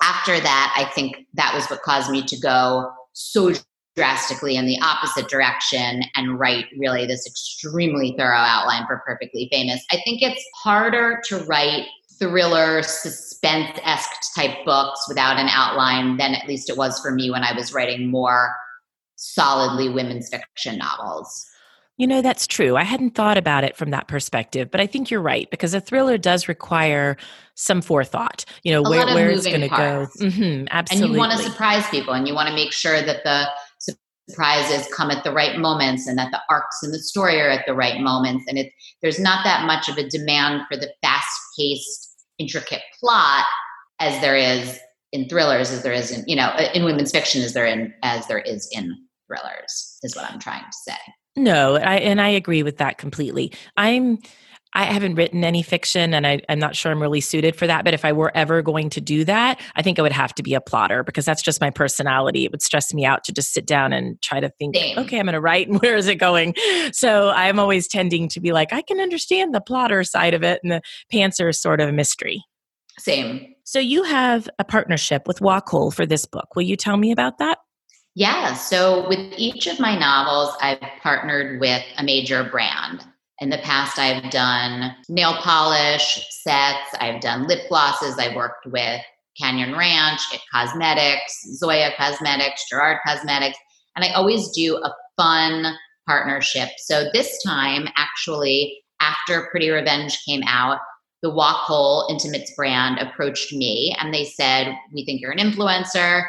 after 0.02 0.38
that, 0.38 0.74
I 0.76 0.84
think 0.94 1.16
that 1.34 1.54
was 1.54 1.66
what 1.68 1.82
caused 1.82 2.10
me 2.10 2.22
to 2.22 2.38
go 2.38 2.90
so 3.12 3.52
drastically 3.96 4.56
in 4.56 4.66
the 4.66 4.78
opposite 4.82 5.28
direction 5.28 6.02
and 6.14 6.38
write 6.38 6.66
really 6.78 7.06
this 7.06 7.26
extremely 7.26 8.14
thorough 8.18 8.36
outline 8.36 8.86
for 8.86 9.02
Perfectly 9.06 9.48
Famous. 9.50 9.82
I 9.90 9.96
think 10.04 10.22
it's 10.22 10.44
harder 10.62 11.20
to 11.28 11.38
write 11.44 11.86
thriller, 12.18 12.82
suspense 12.82 13.78
esque 13.82 14.34
type 14.34 14.64
books 14.64 15.06
without 15.08 15.38
an 15.38 15.48
outline 15.48 16.18
than 16.18 16.34
at 16.34 16.46
least 16.46 16.70
it 16.70 16.76
was 16.76 17.00
for 17.00 17.10
me 17.10 17.30
when 17.30 17.42
I 17.42 17.54
was 17.54 17.72
writing 17.72 18.10
more 18.10 18.54
solidly 19.16 19.88
women's 19.88 20.28
fiction 20.28 20.78
novels. 20.78 21.46
You 21.98 22.06
know, 22.06 22.20
that's 22.20 22.46
true. 22.46 22.76
I 22.76 22.82
hadn't 22.82 23.14
thought 23.14 23.38
about 23.38 23.64
it 23.64 23.74
from 23.74 23.90
that 23.90 24.06
perspective, 24.06 24.70
but 24.70 24.82
I 24.82 24.86
think 24.86 25.10
you're 25.10 25.22
right 25.22 25.50
because 25.50 25.72
a 25.72 25.80
thriller 25.80 26.18
does 26.18 26.46
require 26.46 27.16
some 27.54 27.80
forethought. 27.80 28.44
You 28.62 28.72
know, 28.72 28.82
a 28.82 28.90
where, 28.90 29.06
where 29.06 29.30
it's 29.30 29.46
going 29.46 29.62
to 29.62 29.68
go. 29.68 30.06
Mm-hmm, 30.20 30.66
absolutely. 30.70 31.06
And 31.06 31.14
you 31.14 31.18
want 31.18 31.32
to 31.32 31.38
surprise 31.38 31.88
people 31.88 32.12
and 32.12 32.28
you 32.28 32.34
want 32.34 32.50
to 32.50 32.54
make 32.54 32.72
sure 32.72 33.00
that 33.00 33.24
the 33.24 33.48
surprises 34.28 34.88
come 34.92 35.10
at 35.10 35.24
the 35.24 35.32
right 35.32 35.58
moments 35.58 36.06
and 36.06 36.18
that 36.18 36.30
the 36.30 36.40
arcs 36.50 36.82
in 36.82 36.90
the 36.90 36.98
story 36.98 37.40
are 37.40 37.48
at 37.48 37.64
the 37.66 37.74
right 37.74 38.00
moments. 38.00 38.44
And 38.48 38.58
it, 38.58 38.72
there's 39.02 39.20
not 39.20 39.44
that 39.44 39.66
much 39.66 39.88
of 39.88 39.96
a 39.96 40.08
demand 40.08 40.62
for 40.68 40.76
the 40.76 40.92
fast 41.02 41.40
paced, 41.58 42.14
intricate 42.38 42.82
plot 43.00 43.46
as 44.00 44.20
there 44.20 44.36
is 44.36 44.78
in 45.12 45.28
thrillers, 45.28 45.70
as 45.70 45.82
there 45.82 45.92
is 45.92 46.10
in, 46.10 46.24
you 46.26 46.36
know, 46.36 46.48
uh, 46.48 46.68
in 46.74 46.84
women's 46.84 47.12
fiction 47.12 47.42
as 47.42 47.54
there 47.54 47.66
in, 47.66 47.94
as 48.02 48.26
there 48.26 48.40
is 48.40 48.68
in 48.72 48.94
thrillers, 49.26 49.98
is 50.02 50.14
what 50.16 50.30
I'm 50.30 50.38
trying 50.38 50.64
to 50.64 50.76
say. 50.92 50.98
No, 51.36 51.76
I, 51.76 51.96
and 51.96 52.20
I 52.20 52.28
agree 52.28 52.62
with 52.62 52.78
that 52.78 52.98
completely. 52.98 53.52
I'm 53.76 54.18
I 54.76 54.84
haven't 54.84 55.14
written 55.14 55.42
any 55.42 55.62
fiction 55.62 56.12
and 56.12 56.26
I, 56.26 56.42
am 56.50 56.58
not 56.58 56.76
sure 56.76 56.92
I'm 56.92 57.00
really 57.00 57.22
suited 57.22 57.56
for 57.56 57.66
that. 57.66 57.82
But 57.82 57.94
if 57.94 58.04
I 58.04 58.12
were 58.12 58.30
ever 58.36 58.60
going 58.60 58.90
to 58.90 59.00
do 59.00 59.24
that, 59.24 59.58
I 59.74 59.80
think 59.80 59.98
I 59.98 60.02
would 60.02 60.12
have 60.12 60.34
to 60.34 60.42
be 60.42 60.52
a 60.52 60.60
plotter 60.60 61.02
because 61.02 61.24
that's 61.24 61.40
just 61.40 61.62
my 61.62 61.70
personality. 61.70 62.44
It 62.44 62.52
would 62.52 62.60
stress 62.60 62.92
me 62.92 63.06
out 63.06 63.24
to 63.24 63.32
just 63.32 63.54
sit 63.54 63.66
down 63.66 63.94
and 63.94 64.20
try 64.20 64.38
to 64.38 64.50
think, 64.58 64.76
Same. 64.76 64.98
okay, 64.98 65.18
I'm 65.18 65.24
going 65.24 65.32
to 65.32 65.40
write 65.40 65.68
and 65.68 65.80
where 65.82 65.96
is 65.96 66.08
it 66.08 66.16
going? 66.16 66.54
So 66.92 67.30
I'm 67.30 67.58
always 67.58 67.88
tending 67.88 68.28
to 68.28 68.38
be 68.38 68.52
like, 68.52 68.70
I 68.74 68.82
can 68.82 69.00
understand 69.00 69.54
the 69.54 69.62
plotter 69.62 70.04
side 70.04 70.34
of 70.34 70.42
it 70.42 70.60
and 70.62 70.70
the 70.70 70.82
pantser 71.10 71.48
is 71.48 71.58
sort 71.58 71.80
of 71.80 71.88
a 71.88 71.92
mystery. 71.92 72.44
Same. 72.98 73.54
So 73.64 73.78
you 73.78 74.02
have 74.02 74.46
a 74.58 74.64
partnership 74.64 75.26
with 75.26 75.40
Wacoal 75.40 75.90
for 75.90 76.04
this 76.04 76.26
book. 76.26 76.54
Will 76.54 76.62
you 76.62 76.76
tell 76.76 76.98
me 76.98 77.12
about 77.12 77.38
that? 77.38 77.58
Yeah. 78.14 78.52
So 78.52 79.08
with 79.08 79.32
each 79.38 79.66
of 79.66 79.80
my 79.80 79.98
novels, 79.98 80.54
I've 80.60 80.80
partnered 81.02 81.60
with 81.60 81.82
a 81.96 82.04
major 82.04 82.44
brand. 82.44 83.06
In 83.40 83.50
the 83.50 83.58
past, 83.58 83.98
I've 83.98 84.30
done 84.30 84.94
nail 85.08 85.34
polish 85.34 86.26
sets, 86.30 86.94
I've 87.00 87.20
done 87.20 87.46
lip 87.46 87.68
glosses, 87.68 88.18
I've 88.18 88.34
worked 88.34 88.66
with 88.66 89.00
Canyon 89.38 89.76
Ranch, 89.76 90.20
It 90.32 90.40
Cosmetics, 90.50 91.42
Zoya 91.56 91.90
Cosmetics, 91.98 92.68
Gerard 92.68 92.98
Cosmetics, 93.06 93.58
and 93.94 94.04
I 94.04 94.12
always 94.12 94.50
do 94.50 94.76
a 94.76 94.94
fun 95.16 95.74
partnership. 96.06 96.70
So 96.78 97.10
this 97.12 97.42
time, 97.42 97.88
actually, 97.96 98.82
after 99.00 99.48
Pretty 99.50 99.68
Revenge 99.68 100.18
came 100.26 100.42
out, 100.46 100.78
the 101.22 101.30
Wacoal 101.30 102.06
Intimates 102.10 102.54
brand 102.54 102.98
approached 102.98 103.52
me 103.52 103.94
and 104.00 104.14
they 104.14 104.24
said, 104.24 104.74
We 104.94 105.04
think 105.04 105.20
you're 105.20 105.32
an 105.32 105.38
influencer. 105.38 106.24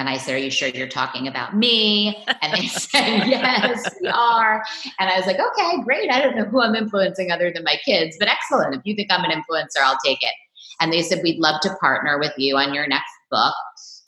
And 0.00 0.08
I 0.08 0.16
said, 0.16 0.34
Are 0.34 0.38
you 0.38 0.50
sure 0.50 0.68
you're 0.68 0.88
talking 0.88 1.28
about 1.28 1.54
me? 1.54 2.24
And 2.40 2.54
they 2.54 2.66
said, 2.68 3.26
Yes, 3.26 3.86
we 4.00 4.08
are. 4.08 4.64
And 4.98 5.10
I 5.10 5.18
was 5.18 5.26
like, 5.26 5.38
Okay, 5.38 5.82
great. 5.84 6.10
I 6.10 6.22
don't 6.22 6.34
know 6.34 6.46
who 6.46 6.62
I'm 6.62 6.74
influencing 6.74 7.30
other 7.30 7.52
than 7.52 7.64
my 7.64 7.76
kids, 7.84 8.16
but 8.18 8.26
excellent. 8.26 8.74
If 8.74 8.80
you 8.84 8.96
think 8.96 9.12
I'm 9.12 9.24
an 9.24 9.30
influencer, 9.30 9.82
I'll 9.82 9.98
take 10.02 10.22
it. 10.22 10.32
And 10.80 10.90
they 10.90 11.02
said, 11.02 11.20
We'd 11.22 11.38
love 11.38 11.60
to 11.60 11.76
partner 11.82 12.18
with 12.18 12.32
you 12.38 12.56
on 12.56 12.72
your 12.72 12.88
next 12.88 13.12
book. 13.30 13.52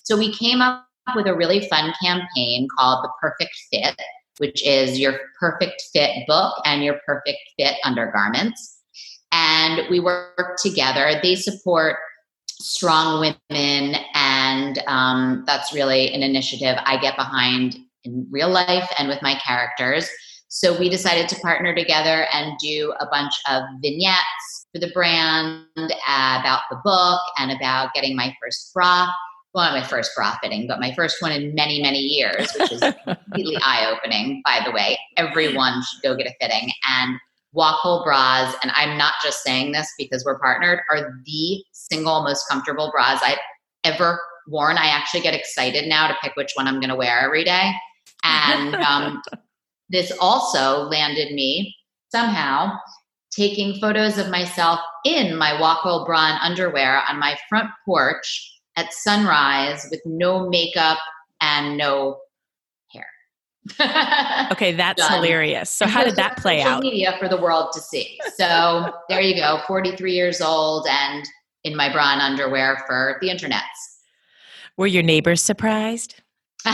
So 0.03 0.17
we 0.17 0.33
came 0.33 0.63
up 0.63 0.87
with 1.15 1.27
a 1.27 1.37
really 1.37 1.69
fun 1.69 1.93
campaign 2.03 2.69
called 2.79 3.05
The 3.05 3.11
Perfect 3.21 3.55
Fit, 3.71 4.01
which 4.39 4.67
is 4.67 4.99
your 4.99 5.21
perfect 5.39 5.83
fit 5.93 6.27
book 6.27 6.55
and 6.65 6.83
your 6.83 7.01
perfect 7.05 7.39
fit 7.59 7.75
undergarments. 7.85 8.79
And 9.31 9.83
we 9.91 10.01
work 10.01 10.57
together. 10.63 11.21
They 11.23 11.35
support 11.35 11.97
strong 12.63 13.21
women 13.21 13.97
and 14.63 14.83
um, 14.87 15.45
that's 15.47 15.73
really 15.73 16.13
an 16.13 16.23
initiative 16.23 16.77
i 16.85 16.97
get 17.01 17.17
behind 17.17 17.77
in 18.05 18.27
real 18.31 18.49
life 18.49 18.89
and 18.99 19.09
with 19.09 19.23
my 19.23 19.35
characters. 19.45 20.09
So 20.49 20.79
we 20.79 20.89
decided 20.89 21.29
to 21.31 21.41
partner 21.41 21.75
together 21.75 22.27
and 22.33 22.59
do 22.59 22.93
a 23.01 23.07
bunch 23.07 23.33
of 23.49 23.63
vignettes 23.81 24.67
for 24.73 24.81
the 24.81 24.91
brand 24.93 25.65
uh, 25.77 26.39
about 26.41 26.63
the 26.71 26.79
book 26.85 27.21
and 27.39 27.51
about 27.53 27.95
getting 27.95 28.15
my 28.15 28.35
first 28.43 28.73
bra. 28.75 29.11
Well 29.55 29.65
not 29.65 29.79
my 29.79 29.87
first 29.87 30.13
bra 30.17 30.37
fitting 30.43 30.67
but 30.67 30.81
my 30.81 30.95
first 30.95 31.21
one 31.21 31.33
in 31.33 31.55
many 31.55 31.83
many 31.83 31.99
years 31.99 32.51
which 32.59 32.73
is 32.73 32.81
completely 33.05 33.57
eye-opening 33.63 34.43
by 34.45 34.61
the 34.65 34.73
way. 34.73 34.99
Everyone 35.17 35.83
should 35.83 36.03
go 36.03 36.17
get 36.17 36.27
a 36.27 36.35
fitting 36.41 36.71
and 36.89 37.19
Wacoal 37.55 38.03
bras, 38.03 38.55
and 38.63 38.73
I'm 38.75 38.97
not 38.97 39.13
just 39.23 39.43
saying 39.43 39.73
this 39.73 39.87
because 39.99 40.25
we're 40.25 40.39
partnered, 40.39 40.81
are 40.91 41.19
the 41.27 41.63
single 41.73 42.23
most 42.23 42.49
comfortable 42.49 42.91
bras 42.91 43.21
I've 43.23 43.37
ever 43.85 44.19
worn. 44.49 44.79
I 44.79 44.87
actually 44.87 45.21
get 45.21 45.35
excited 45.35 45.89
now 45.89 46.09
to 46.09 46.17
pick 46.23 46.37
which 46.37 46.53
one 46.55 46.67
I'm 46.67 46.81
going 46.81 46.91
to 46.91 46.97
wear 46.97 47.21
every 47.21 47.45
day. 47.45 47.73
And 48.25 48.75
um, 48.77 49.23
this 49.89 50.13
also 50.21 50.85
landed 50.85 51.35
me 51.35 51.75
somehow 52.11 52.73
taking 53.31 53.81
photos 53.81 54.19
of 54.19 54.31
myself 54.31 54.79
in 55.05 55.37
my 55.37 55.59
Wacoal 55.59 56.05
bra 56.05 56.31
and 56.31 56.39
underwear 56.43 57.03
on 57.09 57.19
my 57.19 57.37
front 57.49 57.71
porch 57.85 58.61
at 58.77 58.93
sunrise 58.93 59.87
with 59.91 60.01
no 60.05 60.49
makeup 60.49 60.99
and 61.41 61.77
no 61.77 62.19
hair. 62.91 63.07
okay, 64.53 64.73
that's 64.73 65.03
Done. 65.03 65.13
hilarious. 65.13 65.71
So 65.71 65.87
how 65.87 66.05
did 66.05 66.17
that 66.17 66.37
play 66.37 66.63
out? 66.63 66.83
Media 66.83 67.17
for 67.19 67.29
the 67.29 67.37
world 67.37 67.73
to 67.73 67.81
see. 67.81 68.19
So 68.37 68.93
there 69.09 69.21
you 69.21 69.35
go. 69.35 69.61
Forty-three 69.67 70.13
years 70.13 70.41
old 70.41 70.87
and 70.89 71.25
in 71.65 71.77
my 71.77 71.93
bra 71.93 72.13
and 72.13 72.21
underwear 72.21 72.83
for 72.87 73.19
the 73.21 73.29
internets. 73.29 73.61
Were 74.77 74.87
your 74.87 75.03
neighbors 75.03 75.43
surprised? 75.43 76.23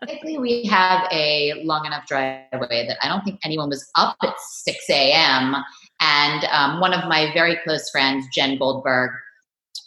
Typically, 0.00 0.38
we 0.38 0.64
have 0.64 1.06
a 1.12 1.62
long 1.64 1.86
enough 1.86 2.06
driveway 2.06 2.86
that 2.86 2.96
I 3.02 3.08
don't 3.08 3.22
think 3.24 3.40
anyone 3.44 3.68
was 3.68 3.88
up 3.94 4.16
at 4.22 4.34
6 4.38 4.90
a.m. 4.90 5.56
And 6.00 6.44
um, 6.50 6.80
one 6.80 6.92
of 6.92 7.08
my 7.08 7.32
very 7.32 7.56
close 7.64 7.90
friends, 7.90 8.26
Jen 8.32 8.58
Goldberg, 8.58 9.10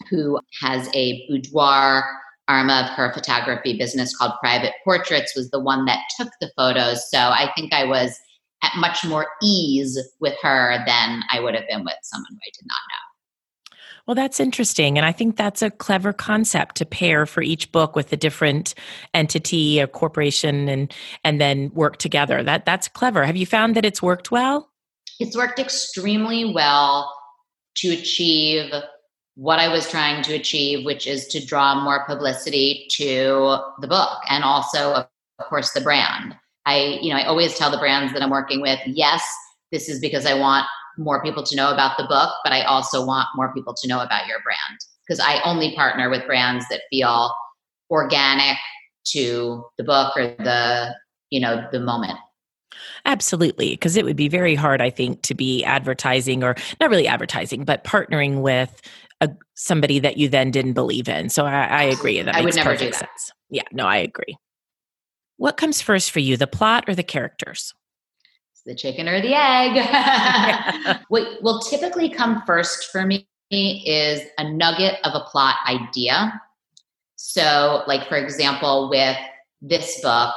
who 0.10 0.40
has 0.62 0.90
a 0.94 1.28
boudoir 1.28 2.04
arm 2.48 2.70
of 2.70 2.90
her 2.90 3.14
photography 3.14 3.78
business 3.78 4.16
called 4.16 4.34
Private 4.42 4.74
Portraits 4.84 5.36
was 5.36 5.52
the 5.52 5.60
one 5.60 5.86
that 5.86 6.00
took 6.18 6.30
the 6.42 6.52
photos. 6.58 7.10
So 7.10 7.20
I 7.20 7.52
think 7.56 7.74
I 7.74 7.86
was 7.86 8.18
at 8.64 8.72
much 8.78 9.06
more 9.06 9.28
ease 9.42 9.98
with 10.20 10.36
her 10.42 10.84
than 10.86 11.24
I 11.32 11.40
would 11.40 11.56
have 11.56 11.68
been 11.70 11.84
with 11.84 11.96
someone 12.02 12.32
who 12.32 12.38
I 12.38 12.52
did 12.54 12.66
not 12.66 12.82
know. 12.90 13.09
Well, 14.10 14.16
that's 14.16 14.40
interesting. 14.40 14.98
And 14.98 15.06
I 15.06 15.12
think 15.12 15.38
that's 15.38 15.62
a 15.62 15.70
clever 15.70 16.14
concept 16.14 16.78
to 16.78 16.86
pair 16.88 17.28
for 17.28 17.44
each 17.44 17.72
book 17.72 17.96
with 17.96 18.12
a 18.12 18.18
different 18.18 18.74
entity 19.14 19.80
or 19.80 19.86
corporation 19.86 20.68
and 20.68 20.92
and 21.24 21.40
then 21.40 21.70
work 21.76 21.98
together. 21.98 22.42
That 22.42 22.66
that's 22.66 22.88
clever. 22.88 23.24
Have 23.24 23.38
you 23.38 23.46
found 23.46 23.76
that 23.76 23.86
it's 23.86 24.02
worked 24.02 24.32
well? 24.32 24.72
It's 25.20 25.38
worked 25.38 25.60
extremely 25.60 26.52
well 26.52 27.16
to 27.76 27.90
achieve 27.92 28.74
what 29.36 29.60
I 29.60 29.68
was 29.68 29.88
trying 29.88 30.24
to 30.24 30.34
achieve, 30.34 30.88
which 30.88 31.06
is 31.06 31.28
to 31.28 31.46
draw 31.46 31.80
more 31.80 32.04
publicity 32.08 32.88
to 32.94 33.60
the 33.80 33.88
book 33.88 34.24
and 34.28 34.44
also 34.44 34.94
of 34.94 35.06
course 35.40 35.74
the 35.74 35.82
brand. 35.82 36.36
I, 36.66 36.98
you 37.00 37.12
know, 37.14 37.20
I 37.20 37.26
always 37.26 37.54
tell 37.60 37.70
the 37.70 37.78
brands 37.78 38.14
that 38.14 38.24
I'm 38.24 38.32
working 38.32 38.60
with, 38.60 38.80
yes, 38.88 39.24
this 39.72 39.88
is 39.88 40.00
because 40.00 40.26
I 40.26 40.34
want 40.34 40.66
more 41.00 41.24
people 41.24 41.44
to 41.44 41.56
know 41.56 41.72
about 41.72 41.98
the 41.98 42.04
book, 42.04 42.32
but 42.44 42.54
I 42.54 42.62
also 42.64 43.04
want 43.04 43.28
more 43.36 43.54
people 43.54 43.74
to 43.74 43.88
know 43.88 44.02
about 44.02 44.28
your 44.28 44.40
brand 44.42 44.80
because 45.08 45.20
I 45.20 45.42
only 45.44 45.76
partner 45.76 46.10
with 46.10 46.26
brands 46.28 46.66
that 46.70 46.82
feel 46.92 47.34
organic 47.90 48.58
to 49.08 49.64
the 49.78 49.84
book 49.84 50.16
or 50.16 50.28
the, 50.28 50.94
you 51.32 51.40
know, 51.40 51.68
the 51.72 51.80
moment. 51.80 52.20
Absolutely, 53.06 53.72
because 53.72 53.98
it 53.98 54.06
would 54.06 54.16
be 54.16 54.28
very 54.28 54.56
hard, 54.56 54.82
I 54.82 54.90
think, 54.90 55.22
to 55.24 55.34
be 55.34 55.64
advertising 55.64 56.44
or 56.44 56.56
not 56.80 56.90
really 56.90 57.08
advertising, 57.08 57.64
but 57.64 57.84
partnering 57.84 58.42
with 58.42 58.82
a, 59.22 59.30
somebody 59.56 60.00
that 60.00 60.18
you 60.18 60.30
then 60.30 60.52
didn't 60.52 60.74
believe 60.74 61.10
in. 61.10 61.30
So 61.30 61.46
I, 61.46 61.64
I 61.66 61.84
agree. 61.84 62.22
That 62.22 62.36
I 62.36 62.42
would 62.42 62.56
never 62.56 62.76
do 62.76 62.86
that. 62.86 62.96
sense. 62.96 63.32
Yeah, 63.50 63.64
no, 63.72 63.86
I 63.86 63.98
agree. 63.98 64.38
What 65.38 65.58
comes 65.58 65.82
first 65.82 66.12
for 66.12 66.20
you, 66.20 66.38
the 66.38 66.48
plot 66.48 66.86
or 66.88 66.94
the 66.94 67.04
characters? 67.04 67.74
The 68.70 68.76
chicken 68.76 69.10
or 69.10 69.20
the 69.20 69.34
egg. 69.34 71.02
what 71.10 71.42
will 71.42 71.60
typically 71.60 72.10
come 72.10 72.44
first 72.46 72.92
for 72.92 73.06
me 73.06 73.28
is 73.52 74.22
a 74.38 74.50
nugget 74.50 75.00
of 75.04 75.14
a 75.16 75.26
plot 75.26 75.56
idea. 75.68 76.40
So, 77.16 77.84
like, 77.88 78.08
for 78.08 78.16
example, 78.16 78.90
with 78.90 79.18
this 79.62 80.00
book, 80.02 80.34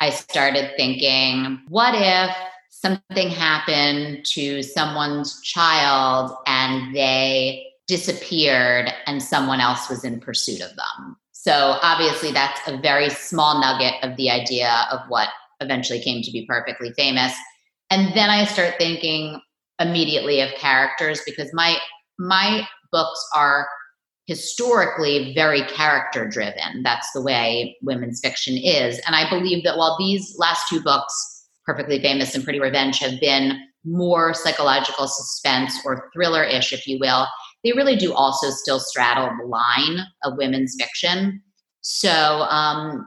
I 0.00 0.10
started 0.10 0.70
thinking, 0.76 1.60
what 1.68 1.94
if 1.94 2.34
something 2.70 3.28
happened 3.28 4.24
to 4.24 4.62
someone's 4.62 5.42
child 5.42 6.32
and 6.46 6.94
they 6.94 7.66
disappeared 7.86 8.90
and 9.06 9.22
someone 9.22 9.60
else 9.60 9.90
was 9.90 10.04
in 10.04 10.20
pursuit 10.20 10.62
of 10.62 10.70
them? 10.70 11.16
So, 11.32 11.78
obviously, 11.82 12.30
that's 12.30 12.60
a 12.66 12.78
very 12.78 13.10
small 13.10 13.60
nugget 13.60 13.94
of 14.02 14.16
the 14.16 14.30
idea 14.30 14.86
of 14.92 15.00
what 15.08 15.28
eventually 15.60 16.00
came 16.00 16.22
to 16.22 16.30
be 16.30 16.46
perfectly 16.46 16.92
famous. 16.92 17.34
And 17.90 18.14
then 18.14 18.30
I 18.30 18.44
start 18.44 18.74
thinking 18.78 19.40
immediately 19.78 20.40
of 20.40 20.50
characters 20.56 21.22
because 21.26 21.50
my 21.52 21.76
my 22.18 22.66
books 22.92 23.24
are 23.34 23.66
historically 24.26 25.34
very 25.34 25.62
character 25.62 26.28
driven. 26.28 26.82
That's 26.84 27.10
the 27.12 27.22
way 27.22 27.76
women's 27.82 28.20
fiction 28.22 28.56
is. 28.56 29.00
And 29.06 29.16
I 29.16 29.28
believe 29.28 29.64
that 29.64 29.76
while 29.76 29.96
these 29.98 30.36
last 30.38 30.68
two 30.68 30.80
books, 30.80 31.48
Perfectly 31.66 32.00
Famous 32.00 32.34
and 32.34 32.44
Pretty 32.44 32.60
Revenge, 32.60 32.98
have 33.00 33.18
been 33.20 33.58
more 33.84 34.34
psychological 34.34 35.08
suspense 35.08 35.74
or 35.84 36.10
thriller 36.12 36.44
ish, 36.44 36.72
if 36.72 36.86
you 36.86 36.98
will, 37.00 37.26
they 37.64 37.72
really 37.72 37.96
do 37.96 38.12
also 38.12 38.50
still 38.50 38.78
straddle 38.78 39.30
the 39.40 39.46
line 39.46 40.06
of 40.22 40.36
women's 40.36 40.76
fiction. 40.78 41.42
So 41.80 42.10
um, 42.10 43.06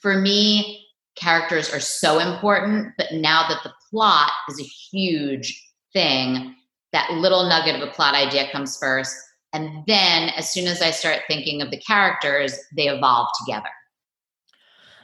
for 0.00 0.20
me, 0.20 0.85
characters 1.16 1.72
are 1.72 1.80
so 1.80 2.18
important, 2.18 2.92
but 2.96 3.06
now 3.12 3.46
that 3.48 3.62
the 3.64 3.72
plot 3.90 4.30
is 4.50 4.60
a 4.60 4.64
huge 4.64 5.62
thing, 5.92 6.54
that 6.92 7.10
little 7.12 7.48
nugget 7.48 7.80
of 7.80 7.88
a 7.88 7.92
plot 7.92 8.14
idea 8.14 8.50
comes 8.50 8.78
first. 8.78 9.16
And 9.52 9.84
then 9.86 10.30
as 10.30 10.50
soon 10.50 10.66
as 10.66 10.82
I 10.82 10.90
start 10.90 11.22
thinking 11.28 11.62
of 11.62 11.70
the 11.70 11.80
characters, 11.80 12.58
they 12.76 12.88
evolve 12.88 13.28
together. 13.44 13.68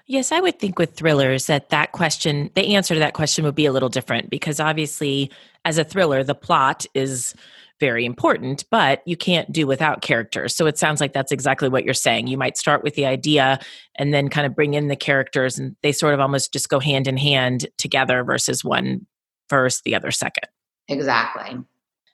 Yes, 0.06 0.32
I 0.32 0.40
would 0.40 0.58
think 0.58 0.78
with 0.78 0.94
thrillers 0.94 1.46
that 1.46 1.70
that 1.70 1.92
question, 1.92 2.50
the 2.54 2.74
answer 2.74 2.92
to 2.94 3.00
that 3.00 3.14
question 3.14 3.44
would 3.44 3.54
be 3.54 3.66
a 3.66 3.72
little 3.72 3.88
different 3.88 4.30
because 4.30 4.60
obviously, 4.60 5.30
as 5.64 5.78
a 5.78 5.84
thriller, 5.84 6.24
the 6.24 6.34
plot 6.34 6.84
is 6.92 7.34
very 7.82 8.04
important, 8.04 8.64
but 8.70 9.02
you 9.06 9.16
can't 9.16 9.50
do 9.50 9.66
without 9.66 10.02
characters. 10.02 10.54
So 10.54 10.66
it 10.66 10.78
sounds 10.78 11.00
like 11.00 11.12
that's 11.12 11.32
exactly 11.32 11.68
what 11.68 11.84
you're 11.84 11.94
saying. 11.94 12.28
You 12.28 12.38
might 12.38 12.56
start 12.56 12.84
with 12.84 12.94
the 12.94 13.06
idea 13.06 13.58
and 13.96 14.14
then 14.14 14.28
kind 14.28 14.46
of 14.46 14.54
bring 14.54 14.74
in 14.74 14.86
the 14.86 14.94
characters, 14.94 15.58
and 15.58 15.74
they 15.82 15.90
sort 15.90 16.14
of 16.14 16.20
almost 16.20 16.52
just 16.52 16.68
go 16.68 16.78
hand 16.78 17.08
in 17.08 17.16
hand 17.16 17.66
together 17.78 18.22
versus 18.22 18.64
one 18.64 19.04
first, 19.48 19.82
the 19.82 19.96
other 19.96 20.12
second. 20.12 20.46
Exactly. 20.86 21.58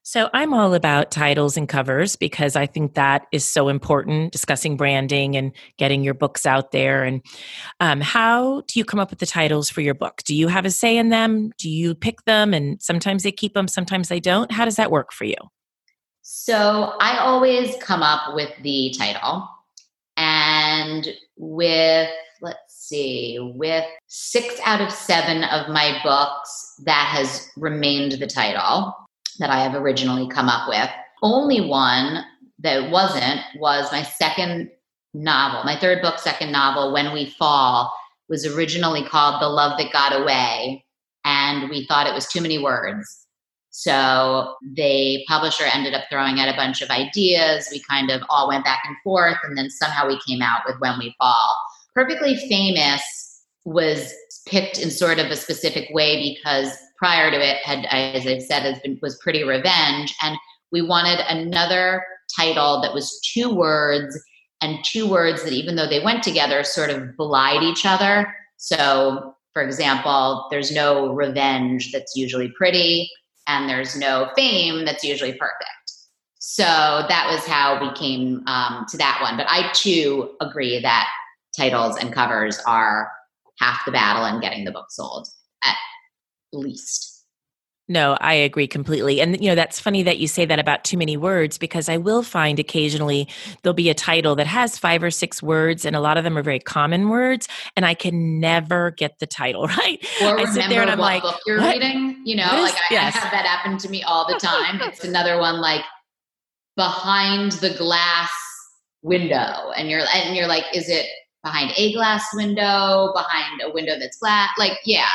So 0.05 0.31
I'm 0.33 0.55
all 0.55 0.73
about 0.73 1.11
titles 1.11 1.59
and 1.59 1.69
covers 1.69 2.17
because 2.17 2.57
I 2.57 2.65
think 2.65 2.95
that 2.95 3.27
is 3.31 3.45
so 3.45 3.69
important. 3.69 4.33
Discussing 4.33 4.79
branding 4.79 5.37
and 5.37 5.53
getting 5.77 6.03
your 6.03 6.15
books 6.15 6.47
out 6.47 6.73
there. 6.73 7.05
And 7.05 7.21
um, 7.81 8.01
how 8.01 8.63
do 8.69 8.79
you 8.79 8.87
come 8.87 9.01
up 9.01 9.11
with 9.11 9.19
the 9.19 9.27
titles 9.27 9.69
for 9.69 9.83
your 9.83 9.93
book? 9.93 10.23
Do 10.25 10.35
you 10.35 10.49
have 10.49 10.65
a 10.65 10.71
say 10.71 10.97
in 10.97 11.11
them? 11.11 11.53
Do 11.59 11.69
you 11.69 11.95
pick 11.95 12.25
them? 12.25 12.55
And 12.55 12.81
sometimes 12.81 13.23
they 13.23 13.33
keep 13.33 13.53
them, 13.53 13.69
sometimes 13.69 14.09
they 14.09 14.19
don't. 14.19 14.51
How 14.51 14.65
does 14.65 14.77
that 14.77 14.91
work 14.91 15.13
for 15.13 15.27
you? 15.27 15.37
So 16.30 16.92
I 17.00 17.16
always 17.20 17.75
come 17.80 18.02
up 18.02 18.35
with 18.35 18.50
the 18.62 18.94
title. 18.99 19.49
And 20.18 21.08
with, 21.38 22.11
let's 22.42 22.58
see, 22.68 23.38
with 23.54 23.87
six 24.08 24.61
out 24.66 24.82
of 24.82 24.92
seven 24.92 25.44
of 25.44 25.70
my 25.70 25.99
books, 26.04 26.75
that 26.85 27.08
has 27.11 27.50
remained 27.56 28.12
the 28.12 28.26
title 28.26 28.94
that 29.38 29.49
I 29.49 29.61
have 29.61 29.75
originally 29.75 30.28
come 30.28 30.50
up 30.50 30.68
with. 30.68 30.90
Only 31.23 31.62
one 31.62 32.23
that 32.58 32.90
wasn't 32.90 33.40
was 33.56 33.90
my 33.90 34.02
second 34.02 34.70
novel, 35.14 35.64
my 35.64 35.80
third 35.80 36.02
book, 36.02 36.18
second 36.18 36.52
novel, 36.52 36.92
When 36.92 37.14
We 37.14 37.30
Fall, 37.38 37.90
was 38.28 38.44
originally 38.44 39.02
called 39.02 39.40
The 39.40 39.49
Love 39.49 39.78
That 39.78 39.94
Got 39.94 40.20
Away. 40.20 40.85
And 41.25 41.70
we 41.70 41.87
thought 41.87 42.06
it 42.06 42.14
was 42.14 42.28
too 42.28 42.42
many 42.42 42.58
words. 42.62 43.27
So 43.71 44.55
the 44.75 45.25
publisher 45.29 45.65
ended 45.65 45.95
up 45.95 46.05
throwing 46.11 46.41
out 46.41 46.53
a 46.53 46.57
bunch 46.57 46.83
of 46.83 46.91
ideas. 46.91 47.69
We 47.71 47.83
kind 47.89 48.11
of 48.11 48.23
all 48.29 48.49
went 48.49 48.65
back 48.65 48.83
and 48.87 48.97
forth, 49.05 49.39
and 49.45 49.57
then 49.57 49.71
somehow 49.71 50.09
we 50.09 50.21
came 50.27 50.43
out 50.43 50.63
with 50.67 50.81
When 50.81 50.99
We 50.99 51.15
Fall. 51.19 51.57
Perfectly 51.95 52.37
Famous 52.49 53.45
was 53.65 54.13
picked 54.47 54.79
in 54.79 54.91
sort 54.91 55.19
of 55.19 55.27
a 55.27 55.37
specific 55.37 55.89
way 55.93 56.35
because 56.35 56.73
prior 56.97 57.31
to 57.31 57.37
it 57.37 57.59
had, 57.65 57.87
as 57.91 58.27
I've 58.27 58.43
said, 58.43 58.63
has 58.63 58.81
been 58.81 58.99
was 59.03 59.19
Pretty 59.19 59.45
Revenge, 59.45 60.15
and 60.23 60.37
we 60.73 60.83
wanted 60.83 61.21
another 61.29 62.03
title 62.37 62.81
that 62.83 62.95
was 62.95 63.21
two 63.21 63.55
words 63.55 64.19
and 64.61 64.85
two 64.85 65.09
words 65.09 65.45
that 65.45 65.53
even 65.53 65.77
though 65.77 65.89
they 65.89 66.03
went 66.03 66.23
together 66.23 66.65
sort 66.65 66.91
of 66.91 67.17
belied 67.17 67.63
each 67.63 67.87
other. 67.87 68.35
So, 68.57 69.37
for 69.53 69.63
example, 69.63 70.47
there's 70.51 70.73
no 70.73 71.13
revenge 71.13 71.93
that's 71.93 72.17
usually 72.17 72.53
pretty 72.57 73.09
and 73.49 73.69
there's 73.69 73.97
no 73.97 74.31
fame 74.37 74.85
that's 74.85 75.02
usually 75.02 75.33
perfect. 75.33 75.73
So 76.38 76.62
that 76.62 77.28
was 77.31 77.45
how 77.47 77.81
we 77.81 77.93
came 77.95 78.43
um, 78.47 78.87
to 78.90 78.97
that 78.99 79.19
one. 79.21 79.37
But 79.37 79.47
I 79.49 79.71
too 79.73 80.31
agree 80.40 80.81
that 80.81 81.09
titles 81.57 81.97
and 81.97 82.12
covers 82.12 82.61
are 82.67 83.11
half 83.59 83.85
the 83.85 83.93
battle 83.93 84.25
in 84.26 84.40
getting 84.40 84.64
the 84.64 84.71
book 84.71 84.87
sold, 84.90 85.26
at 85.64 85.76
least. 86.52 87.18
No, 87.90 88.18
I 88.21 88.35
agree 88.35 88.66
completely. 88.66 89.18
And, 89.23 89.40
you 89.40 89.49
know, 89.49 89.54
that's 89.54 89.80
funny 89.80 90.02
that 90.02 90.18
you 90.18 90.28
say 90.28 90.45
that 90.45 90.59
about 90.59 90.85
too 90.85 90.99
many 90.99 91.16
words 91.16 91.57
because 91.57 91.88
I 91.88 91.97
will 91.97 92.23
find 92.23 92.59
occasionally 92.59 93.26
there'll 93.62 93.73
be 93.73 93.88
a 93.88 93.95
title 93.95 94.37
that 94.37 94.47
has 94.47 94.76
five 94.76 95.02
or 95.02 95.11
six 95.11 95.42
words, 95.42 95.87
and 95.87 95.97
a 95.97 96.00
lot 96.00 96.18
of 96.18 96.25
them 96.25 96.37
are 96.37 96.42
very 96.42 96.59
common 96.61 97.09
words, 97.09 97.49
and 97.76 97.87
I 97.87 97.95
can 97.95 98.40
never 98.40 98.90
get 98.90 99.21
the 99.21 99.26
title 99.26 99.66
right. 99.66 100.04
Or 100.21 100.38
I 100.38 100.45
sit 100.45 100.68
there 100.68 100.83
and 100.83 100.90
I'm 100.90 100.99
like, 100.99 101.23
book 101.23 101.40
you're 101.47 101.59
what? 101.61 101.75
reading. 101.75 102.21
You 102.25 102.37
know, 102.37 102.57
is, 102.57 102.73
like 102.73 102.75
I, 102.75 102.85
yes. 102.90 103.16
I 103.16 103.21
have 103.21 103.33
that 103.33 103.47
happen 103.47 103.78
to 103.78 103.88
me 103.88 104.02
all 104.02 104.26
the 104.26 104.38
time. 104.38 104.80
it's 104.83 105.04
another 105.04 105.38
one 105.38 105.59
like 105.59 105.83
behind 106.76 107.52
the 107.52 107.71
glass 107.71 108.30
window, 109.02 109.71
and 109.76 109.88
you're 109.88 110.02
and 110.14 110.37
you're 110.37 110.47
like, 110.47 110.64
is 110.75 110.90
it 110.90 111.07
behind 111.42 111.73
a 111.78 111.95
glass 111.95 112.26
window, 112.35 113.12
behind 113.14 113.62
a 113.64 113.73
window 113.73 113.99
that's 113.99 114.18
flat? 114.18 114.50
Like, 114.59 114.78
yeah, 114.85 115.09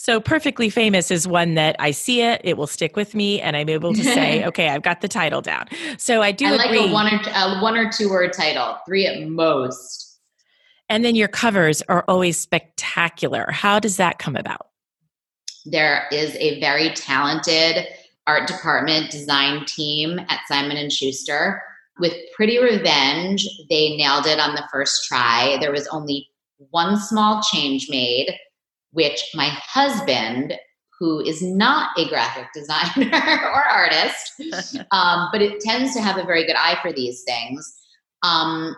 so 0.00 0.20
perfectly 0.20 0.70
famous 0.70 1.10
is 1.10 1.26
one 1.26 1.54
that 1.54 1.74
I 1.80 1.90
see 1.90 2.22
it, 2.22 2.40
it 2.44 2.56
will 2.56 2.68
stick 2.68 2.94
with 2.94 3.16
me, 3.16 3.40
and 3.40 3.56
I'm 3.56 3.68
able 3.68 3.92
to 3.92 4.04
say, 4.04 4.44
okay, 4.46 4.68
I've 4.68 4.82
got 4.82 5.00
the 5.00 5.08
title 5.08 5.42
down. 5.42 5.66
So 5.98 6.22
I 6.22 6.30
do 6.30 6.46
I 6.46 6.50
agree. 6.50 6.78
like 6.78 6.90
a 6.90 6.92
one 6.92 7.12
or 7.12 7.20
a 7.34 7.60
one 7.60 7.76
or 7.76 7.90
two 7.90 8.08
word 8.08 8.32
title, 8.32 8.78
three 8.86 9.06
at 9.06 9.28
most. 9.28 10.20
And 10.88 11.04
then 11.04 11.16
your 11.16 11.26
covers 11.26 11.82
are 11.88 12.04
always 12.06 12.38
spectacular. 12.38 13.50
How 13.50 13.80
does 13.80 13.96
that 13.96 14.20
come 14.20 14.36
about? 14.36 14.68
There 15.66 16.06
is 16.12 16.36
a 16.36 16.60
very 16.60 16.90
talented 16.90 17.88
art 18.28 18.46
department 18.46 19.10
design 19.10 19.64
team 19.66 20.20
at 20.28 20.40
Simon 20.46 20.76
and 20.76 20.92
Schuster. 20.92 21.60
With 21.98 22.14
Pretty 22.36 22.62
Revenge, 22.62 23.44
they 23.68 23.96
nailed 23.96 24.26
it 24.26 24.38
on 24.38 24.54
the 24.54 24.66
first 24.70 25.06
try. 25.08 25.58
There 25.60 25.72
was 25.72 25.88
only 25.88 26.28
one 26.70 26.96
small 26.96 27.42
change 27.42 27.88
made 27.90 28.38
which 28.92 29.22
my 29.34 29.48
husband, 29.62 30.54
who 30.98 31.20
is 31.20 31.42
not 31.42 31.90
a 31.98 32.08
graphic 32.08 32.46
designer 32.54 33.10
or 33.52 33.64
artist, 33.64 34.40
um, 34.90 35.28
but 35.32 35.42
it 35.42 35.60
tends 35.60 35.94
to 35.94 36.00
have 36.00 36.18
a 36.18 36.24
very 36.24 36.46
good 36.46 36.56
eye 36.56 36.78
for 36.82 36.92
these 36.92 37.22
things, 37.24 37.74
um, 38.22 38.74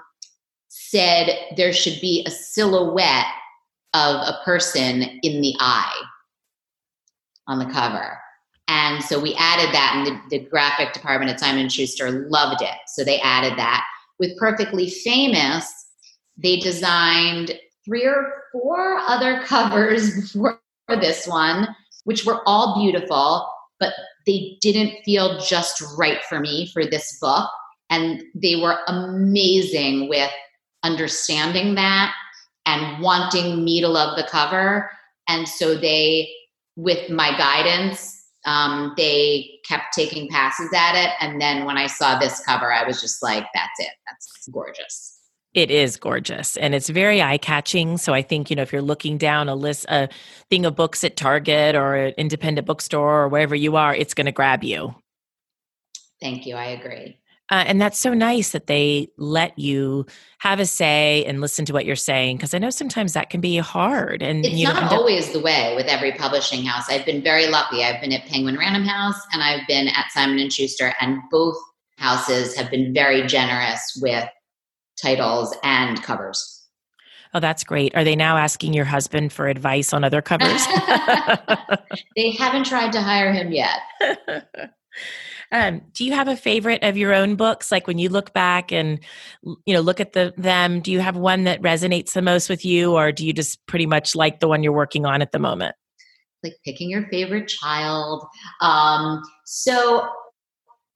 said 0.69 1.29
there 1.57 1.73
should 1.73 2.01
be 2.01 2.25
a 2.27 2.31
silhouette 2.31 3.27
of 3.95 4.17
a 4.17 4.39
person 4.45 5.03
in 5.23 5.41
the 5.41 5.55
eye 5.59 6.03
on 7.47 7.59
the 7.59 7.67
cover. 7.67 8.19
And 8.69 9.03
so 9.03 9.19
we 9.19 9.35
added 9.35 9.75
that, 9.75 9.95
and 9.97 10.07
the, 10.07 10.39
the 10.39 10.45
graphic 10.47 10.93
department 10.93 11.33
at 11.33 11.41
Simon 11.41 11.69
Schuster 11.69 12.29
loved 12.29 12.63
it. 12.63 12.77
So 12.87 13.03
they 13.03 13.19
added 13.21 13.59
that. 13.59 13.85
With 14.21 14.39
Perfectly 14.39 14.89
Famous, 14.89 15.67
they 16.37 16.57
designed 16.59 17.59
three 17.91 18.07
or 18.07 18.45
four 18.53 18.99
other 18.99 19.43
covers 19.45 20.15
before 20.21 20.61
this 21.01 21.27
one, 21.27 21.69
which 22.05 22.25
were 22.25 22.43
all 22.47 22.81
beautiful, 22.81 23.49
but 23.81 23.93
they 24.27 24.57
didn't 24.61 25.03
feel 25.05 25.41
just 25.41 25.83
right 25.99 26.23
for 26.29 26.41
me 26.41 26.71
for 26.73 26.87
this 26.87 27.19
book. 27.21 27.51
And 27.91 28.23
they 28.35 28.57
were 28.57 28.79
amazing 28.87 30.09
with 30.09 30.31
understanding 30.85 31.75
that 31.75 32.15
and 32.67 33.03
wanting 33.03 33.65
me 33.65 33.81
to 33.81 33.89
love 33.89 34.17
the 34.17 34.29
cover. 34.31 34.91
And 35.29 35.49
so 35.49 35.75
they, 35.75 36.31
with 36.77 37.11
my 37.11 37.37
guidance, 37.37 38.17
um, 38.47 38.95
they 38.97 39.51
kept 39.67 39.93
taking 39.93 40.29
passes 40.29 40.71
at 40.75 40.95
it. 40.95 41.11
And 41.21 41.41
then 41.41 41.65
when 41.65 41.77
I 41.77 41.89
saw 41.89 42.19
this 42.19 42.41
cover, 42.45 42.73
I 42.73 42.87
was 42.87 43.01
just 43.01 43.23
like, 43.23 43.47
that's 43.55 43.81
it. 43.81 43.91
That's 44.07 44.49
gorgeous. 44.49 45.20
It 45.53 45.71
is 45.71 45.97
gorgeous 45.97 46.57
and 46.57 46.75
it's 46.77 46.89
very 46.89 47.21
eye 47.21 47.39
catching. 47.39 47.97
So 47.97 48.15
I 48.15 48.23
think, 48.23 48.51
you 48.51 48.57
know, 48.57 48.63
if 48.63 48.73
you're 48.73 48.83
looking 48.83 49.19
down 49.19 49.49
a 49.49 49.57
list, 49.57 49.85
a 49.89 50.09
thing 50.49 50.65
of 50.65 50.77
books 50.77 51.03
at 51.03 51.17
Target 51.17 51.75
or 51.75 51.97
an 51.97 52.15
independent 52.17 52.67
bookstore 52.67 53.23
or 53.23 53.29
wherever 53.29 53.57
you 53.57 53.75
are, 53.75 53.95
it's 53.95 54.15
going 54.15 54.27
to 54.27 54.33
grab 54.33 54.63
you. 54.63 54.95
Thank 56.21 56.47
you. 56.47 56.55
I 56.55 56.67
agree. 56.67 57.17
Uh, 57.51 57.65
and 57.67 57.81
that's 57.81 57.99
so 57.99 58.15
nice 58.15 58.51
that 58.51 58.69
they 58.69 59.09
let 59.17 59.59
you 59.59 60.07
have 60.39 60.61
a 60.61 60.67
say 60.67 61.25
and 61.25 61.41
listen 61.41 61.65
to 61.65 61.73
what 61.73 61.85
you're 61.85 61.97
saying 61.97 62.37
because 62.37 62.55
I 62.55 62.59
know 62.59 62.71
sometimes 62.71 63.13
that 63.15 63.29
can 63.29 63.41
be 63.41 63.57
hard. 63.57 64.23
And 64.23 64.47
it's 64.47 64.63
not 64.63 64.93
always 64.93 65.33
the 65.33 65.41
way 65.41 65.75
with 65.75 65.87
every 65.87 66.13
publishing 66.13 66.65
house. 66.65 66.89
I've 66.89 67.05
been 67.05 67.25
very 67.25 67.49
lucky. 67.49 67.83
I've 67.83 68.01
been 68.01 68.13
at 68.13 68.25
Penguin 68.27 68.57
Random 68.57 68.85
House 68.85 69.21
and 69.33 69.43
I've 69.43 69.67
been 69.67 69.89
at 69.89 70.13
Simon 70.13 70.39
and 70.39 70.53
Schuster, 70.53 70.95
and 71.01 71.19
both 71.29 71.57
houses 71.99 72.55
have 72.55 72.71
been 72.71 72.95
very 72.95 73.27
generous 73.27 73.99
with 74.01 74.29
titles 75.01 75.57
and 75.63 76.03
covers. 76.03 76.61
Oh, 77.33 77.41
that's 77.41 77.63
great. 77.63 77.95
Are 77.95 78.03
they 78.03 78.17
now 78.17 78.37
asking 78.37 78.75
your 78.75 78.85
husband 78.85 79.33
for 79.33 79.47
advice 79.47 79.93
on 79.93 80.03
other 80.03 80.21
covers? 80.21 80.67
they 82.17 82.33
haven't 82.33 82.67
tried 82.67 82.93
to 82.93 83.01
hire 83.01 83.33
him 83.33 83.53
yet. 83.53 83.79
Um, 85.53 85.83
do 85.95 86.05
you 86.05 86.13
have 86.13 86.29
a 86.29 86.37
favorite 86.37 86.83
of 86.85 86.97
your 86.97 87.13
own 87.13 87.35
books? 87.35 87.73
Like 87.73 87.87
when 87.87 87.99
you 87.99 88.09
look 88.09 88.33
back 88.33 88.71
and 88.71 89.01
you 89.43 89.75
know 89.75 89.81
look 89.81 89.99
at 90.01 90.13
the 90.13 90.33
them, 90.37 90.81
do 90.81 90.93
you 90.93 91.01
have 91.01 91.17
one 91.17 91.45
that 91.45 91.61
resonates 91.61 92.13
the 92.13 92.23
most 92.23 92.49
with 92.49 92.65
you, 92.65 92.93
or 92.93 93.11
do 93.11 93.27
you 93.27 93.33
just 93.33 93.65
pretty 93.67 93.87
much 93.87 94.15
like 94.15 94.39
the 94.39 94.49
one 94.49 94.63
you're 94.63 94.73
working 94.73 95.07
on 95.07 95.23
at 95.23 95.33
the 95.33 95.39
moment? 95.39 95.75
Like 96.45 96.55
picking 96.65 96.89
your 96.89 97.09
favorite 97.09 97.49
child. 97.49 98.25
Um, 98.61 99.23
so 99.45 100.09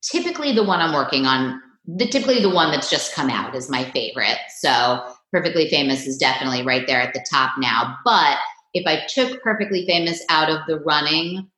typically, 0.02 0.52
the 0.52 0.64
one 0.64 0.80
I'm 0.80 0.94
working 0.94 1.26
on, 1.26 1.60
the 1.86 2.06
typically 2.06 2.40
the 2.40 2.50
one 2.50 2.70
that's 2.70 2.90
just 2.90 3.14
come 3.14 3.30
out 3.30 3.54
is 3.54 3.70
my 3.70 3.84
favorite. 3.90 4.38
So 4.58 5.04
Perfectly 5.32 5.68
Famous 5.68 6.06
is 6.06 6.16
definitely 6.16 6.62
right 6.62 6.86
there 6.86 7.00
at 7.00 7.12
the 7.12 7.24
top 7.30 7.52
now. 7.58 7.96
But 8.04 8.38
if 8.72 8.86
I 8.86 9.06
took 9.08 9.42
Perfectly 9.42 9.86
Famous 9.86 10.22
out 10.30 10.50
of 10.50 10.60
the 10.66 10.80
running, 10.80 11.48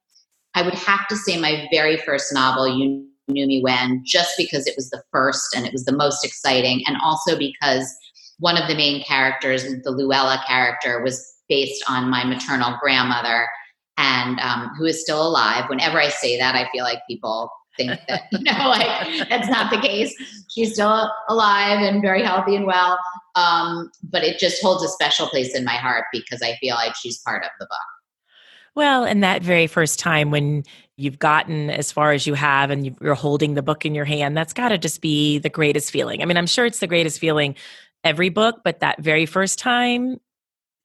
I 0.55 0.63
would 0.63 0.75
have 0.75 1.07
to 1.09 1.17
say 1.17 1.39
my 1.39 1.69
very 1.71 1.97
first 1.99 2.33
novel, 2.33 2.67
You 2.67 3.07
Knew 3.29 3.47
Me 3.47 3.61
When, 3.63 4.03
just 4.05 4.37
because 4.37 4.67
it 4.67 4.75
was 4.77 4.91
the 4.91 5.03
first 5.13 5.55
and 5.55 5.67
it 5.67 5.73
was 5.73 5.85
the 5.85 5.93
most 5.93 6.25
exciting, 6.25 6.83
and 6.87 6.97
also 7.03 7.39
because 7.39 7.95
one 8.39 8.61
of 8.61 8.69
the 8.69 8.75
main 8.75 9.03
characters, 9.05 9.65
the 9.65 9.91
Luella 9.91 10.43
character, 10.47 11.03
was 11.03 11.25
based 11.49 11.85
on 11.89 12.11
my 12.11 12.25
maternal 12.25 12.77
grandmother 12.81 13.49
and 13.99 14.41
um, 14.41 14.71
who 14.77 14.85
is 14.85 15.01
still 15.01 15.27
alive. 15.27 15.65
Whenever 15.69 16.01
I 16.01 16.09
say 16.09 16.39
that, 16.39 16.55
I 16.55 16.69
feel 16.73 16.85
like 16.85 16.99
people 17.09 17.51
think 17.77 17.99
that, 18.09 18.23
you 18.33 18.41
know, 18.41 18.69
like 18.69 19.29
that's 19.29 19.49
not 19.49 19.71
the 19.71 19.79
case. 19.79 20.15
She's 20.49 20.75
still 20.75 21.11
alive 21.29 21.81
and 21.81 22.03
very 22.03 22.23
healthy 22.23 22.57
and 22.57 22.67
well. 22.67 22.99
Um, 23.35 23.91
but 24.03 24.25
it 24.25 24.39
just 24.39 24.63
holds 24.63 24.83
a 24.83 24.89
special 24.89 25.27
place 25.29 25.55
in 25.55 25.65
my 25.65 25.77
heart 25.77 26.07
because 26.13 26.43
I 26.43 26.57
feel 26.57 26.75
like 26.75 26.95
she's 26.97 27.19
part 27.19 27.45
of 27.45 27.51
the 27.61 27.67
book. 27.67 27.79
Well, 28.75 29.05
and 29.05 29.23
that 29.23 29.43
very 29.43 29.67
first 29.67 29.99
time 29.99 30.31
when 30.31 30.65
you've 30.97 31.19
gotten 31.19 31.71
as 31.71 31.91
far 31.91 32.13
as 32.13 32.27
you 32.27 32.35
have 32.35 32.71
and 32.71 32.95
you're 33.01 33.15
holding 33.15 33.55
the 33.55 33.63
book 33.63 33.87
in 33.87 33.95
your 33.95 34.05
hand, 34.05 34.37
that's 34.37 34.53
got 34.53 34.69
to 34.69 34.79
just 34.79 35.01
be 35.01 35.39
the 35.39 35.49
greatest 35.49 35.91
feeling. 35.91 36.21
I 36.21 36.27
mean, 36.27 36.37
I'm 36.37 36.47
sure 36.47 36.67
it's 36.67 36.81
the 36.81 36.87
greatest 36.87 37.19
feeling 37.19 37.55
every 38.05 38.29
book, 38.29 38.61
but 38.65 38.81
that 38.81 39.01
very 39.03 39.25
first 39.25 39.59
time, 39.59 40.21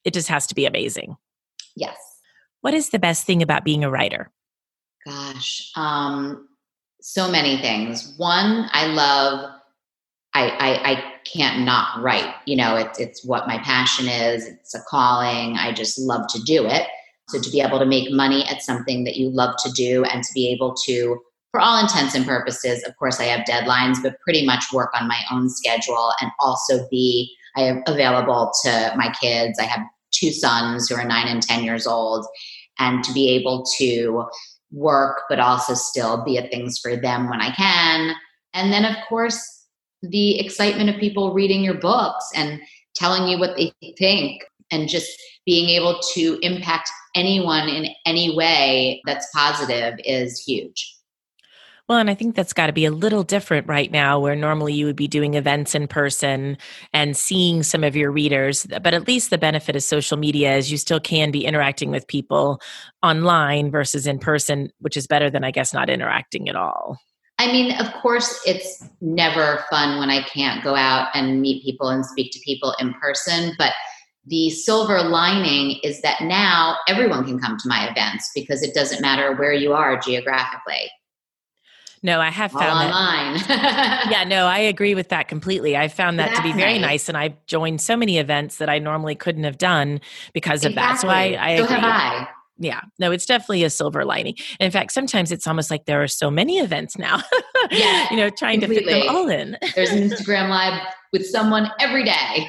it 0.05 0.13
just 0.13 0.29
has 0.29 0.47
to 0.47 0.55
be 0.55 0.65
amazing. 0.65 1.17
Yes. 1.75 1.97
What 2.61 2.73
is 2.73 2.89
the 2.89 2.99
best 2.99 3.25
thing 3.25 3.41
about 3.41 3.65
being 3.65 3.83
a 3.83 3.89
writer? 3.89 4.31
Gosh, 5.05 5.71
um, 5.75 6.47
so 7.01 7.29
many 7.29 7.57
things. 7.57 8.13
One, 8.17 8.69
I 8.71 8.87
love. 8.87 9.49
I, 10.33 10.47
I, 10.47 10.91
I 10.91 11.03
can't 11.25 11.65
not 11.65 12.01
write. 12.01 12.33
You 12.45 12.55
know, 12.55 12.77
it's 12.77 12.99
it's 12.99 13.25
what 13.25 13.47
my 13.47 13.57
passion 13.59 14.07
is. 14.07 14.45
It's 14.45 14.73
a 14.73 14.81
calling. 14.89 15.57
I 15.57 15.73
just 15.73 15.99
love 15.99 16.27
to 16.29 16.41
do 16.43 16.65
it. 16.65 16.87
So 17.27 17.39
to 17.39 17.49
be 17.49 17.61
able 17.61 17.79
to 17.79 17.85
make 17.85 18.11
money 18.11 18.45
at 18.47 18.61
something 18.61 19.03
that 19.05 19.17
you 19.17 19.29
love 19.29 19.55
to 19.63 19.71
do 19.71 20.03
and 20.05 20.23
to 20.23 20.33
be 20.33 20.51
able 20.51 20.73
to, 20.85 21.17
for 21.51 21.59
all 21.61 21.79
intents 21.79 22.13
and 22.13 22.25
purposes, 22.25 22.83
of 22.83 22.95
course, 22.97 23.19
I 23.19 23.25
have 23.25 23.45
deadlines, 23.45 24.01
but 24.03 24.19
pretty 24.19 24.45
much 24.45 24.65
work 24.73 24.91
on 24.99 25.07
my 25.07 25.19
own 25.31 25.49
schedule 25.49 26.11
and 26.21 26.31
also 26.39 26.87
be 26.89 27.33
I 27.55 27.61
am 27.61 27.83
available 27.87 28.51
to 28.63 28.93
my 28.95 29.13
kids. 29.21 29.59
I 29.59 29.63
have 29.63 29.81
two 30.11 30.31
sons 30.31 30.89
who 30.89 30.95
are 30.95 31.03
nine 31.03 31.27
and 31.27 31.41
10 31.41 31.63
years 31.63 31.87
old, 31.87 32.25
and 32.79 33.03
to 33.03 33.13
be 33.13 33.29
able 33.29 33.65
to 33.77 34.25
work, 34.71 35.23
but 35.29 35.39
also 35.39 35.73
still 35.73 36.23
be 36.23 36.37
at 36.37 36.51
things 36.51 36.79
for 36.79 36.95
them 36.95 37.29
when 37.29 37.41
I 37.41 37.51
can. 37.51 38.15
And 38.53 38.71
then, 38.71 38.85
of 38.85 38.95
course, 39.07 39.65
the 40.01 40.39
excitement 40.39 40.89
of 40.89 40.99
people 40.99 41.33
reading 41.33 41.63
your 41.63 41.75
books 41.75 42.29
and 42.35 42.61
telling 42.95 43.27
you 43.27 43.39
what 43.39 43.55
they 43.55 43.73
think 43.97 44.43
and 44.71 44.89
just 44.89 45.11
being 45.45 45.69
able 45.69 45.99
to 46.13 46.39
impact 46.41 46.89
anyone 47.15 47.67
in 47.67 47.87
any 48.05 48.35
way 48.35 49.01
that's 49.05 49.27
positive 49.35 49.95
is 50.05 50.39
huge. 50.39 50.95
Well, 51.89 51.97
and 51.97 52.09
I 52.09 52.13
think 52.13 52.35
that's 52.35 52.53
got 52.53 52.67
to 52.67 52.73
be 52.73 52.85
a 52.85 52.91
little 52.91 53.23
different 53.23 53.67
right 53.67 53.91
now, 53.91 54.19
where 54.19 54.35
normally 54.35 54.73
you 54.73 54.85
would 54.85 54.95
be 54.95 55.07
doing 55.07 55.33
events 55.33 55.75
in 55.75 55.87
person 55.87 56.57
and 56.93 57.17
seeing 57.17 57.63
some 57.63 57.83
of 57.83 57.95
your 57.95 58.11
readers. 58.11 58.65
But 58.81 58.93
at 58.93 59.07
least 59.07 59.29
the 59.29 59.37
benefit 59.37 59.75
of 59.75 59.83
social 59.83 60.17
media 60.17 60.55
is 60.55 60.71
you 60.71 60.77
still 60.77 60.99
can 60.99 61.31
be 61.31 61.45
interacting 61.45 61.91
with 61.91 62.07
people 62.07 62.61
online 63.03 63.71
versus 63.71 64.07
in 64.07 64.19
person, 64.19 64.71
which 64.79 64.95
is 64.95 65.07
better 65.07 65.29
than, 65.29 65.43
I 65.43 65.51
guess, 65.51 65.73
not 65.73 65.89
interacting 65.89 66.47
at 66.47 66.55
all. 66.55 66.97
I 67.39 67.47
mean, 67.47 67.71
of 67.79 67.91
course, 68.01 68.39
it's 68.45 68.87
never 69.01 69.65
fun 69.69 69.97
when 69.97 70.11
I 70.11 70.21
can't 70.21 70.63
go 70.63 70.75
out 70.75 71.07
and 71.15 71.41
meet 71.41 71.63
people 71.63 71.89
and 71.89 72.05
speak 72.05 72.31
to 72.33 72.39
people 72.45 72.75
in 72.79 72.93
person, 72.93 73.53
but 73.57 73.73
the 74.27 74.51
silver 74.51 75.01
lining 75.01 75.79
is 75.81 76.01
that 76.03 76.21
now 76.21 76.77
everyone 76.87 77.25
can 77.25 77.39
come 77.39 77.57
to 77.57 77.67
my 77.67 77.89
events 77.89 78.29
because 78.35 78.61
it 78.61 78.75
doesn't 78.75 79.01
matter 79.01 79.35
where 79.35 79.53
you 79.53 79.73
are 79.73 79.99
geographically. 79.99 80.91
No, 82.03 82.19
I 82.19 82.29
have 82.29 82.51
found 82.51 82.65
All 82.65 82.77
online. 82.77 83.41
that. 83.47 84.07
yeah, 84.11 84.23
no, 84.23 84.47
I 84.47 84.57
agree 84.57 84.95
with 84.95 85.09
that 85.09 85.27
completely. 85.27 85.77
I 85.77 85.87
found 85.87 86.17
that 86.19 86.35
to 86.35 86.41
be 86.41 86.51
very 86.51 86.79
nice. 86.79 86.81
nice. 86.81 87.09
and 87.09 87.17
I've 87.17 87.45
joined 87.45 87.79
so 87.79 87.95
many 87.95 88.17
events 88.17 88.57
that 88.57 88.69
I 88.69 88.79
normally 88.79 89.13
couldn't 89.13 89.43
have 89.43 89.59
done 89.59 90.01
because 90.33 90.65
exactly. 90.65 90.69
of 90.69 90.75
that. 90.75 90.99
So 90.99 91.09
I, 91.09 91.53
I 91.53 91.57
so 91.57 91.65
have 91.67 91.83
I 91.83 92.27
yeah 92.61 92.81
no 92.99 93.11
it's 93.11 93.25
definitely 93.25 93.63
a 93.63 93.69
silver 93.69 94.05
lining 94.05 94.35
and 94.59 94.65
in 94.65 94.71
fact 94.71 94.91
sometimes 94.91 95.31
it's 95.31 95.47
almost 95.47 95.71
like 95.71 95.85
there 95.85 96.01
are 96.01 96.07
so 96.07 96.29
many 96.29 96.59
events 96.59 96.97
now 96.97 97.19
yeah 97.71 98.07
you 98.11 98.17
know 98.17 98.29
trying 98.29 98.59
completely. 98.59 98.85
to 98.85 98.99
fit 98.99 99.07
them 99.07 99.15
all 99.15 99.29
in 99.29 99.57
there's 99.75 99.89
an 99.89 99.97
instagram 100.09 100.49
live 100.49 100.79
with 101.11 101.25
someone 101.25 101.69
every 101.79 102.03
day 102.03 102.47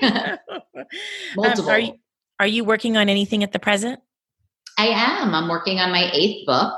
multiple 1.34 1.64
um, 1.64 1.70
are, 1.70 1.78
you, 1.78 1.94
are 2.40 2.46
you 2.46 2.64
working 2.64 2.96
on 2.96 3.08
anything 3.08 3.42
at 3.42 3.52
the 3.52 3.58
present 3.58 4.00
i 4.76 4.86
am 4.86 5.34
i'm 5.34 5.48
working 5.48 5.78
on 5.78 5.90
my 5.90 6.10
eighth 6.12 6.46
book 6.46 6.74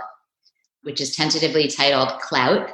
which 0.85 1.01
is 1.01 1.14
tentatively 1.14 1.68
titled 1.68 2.20
clout 2.20 2.70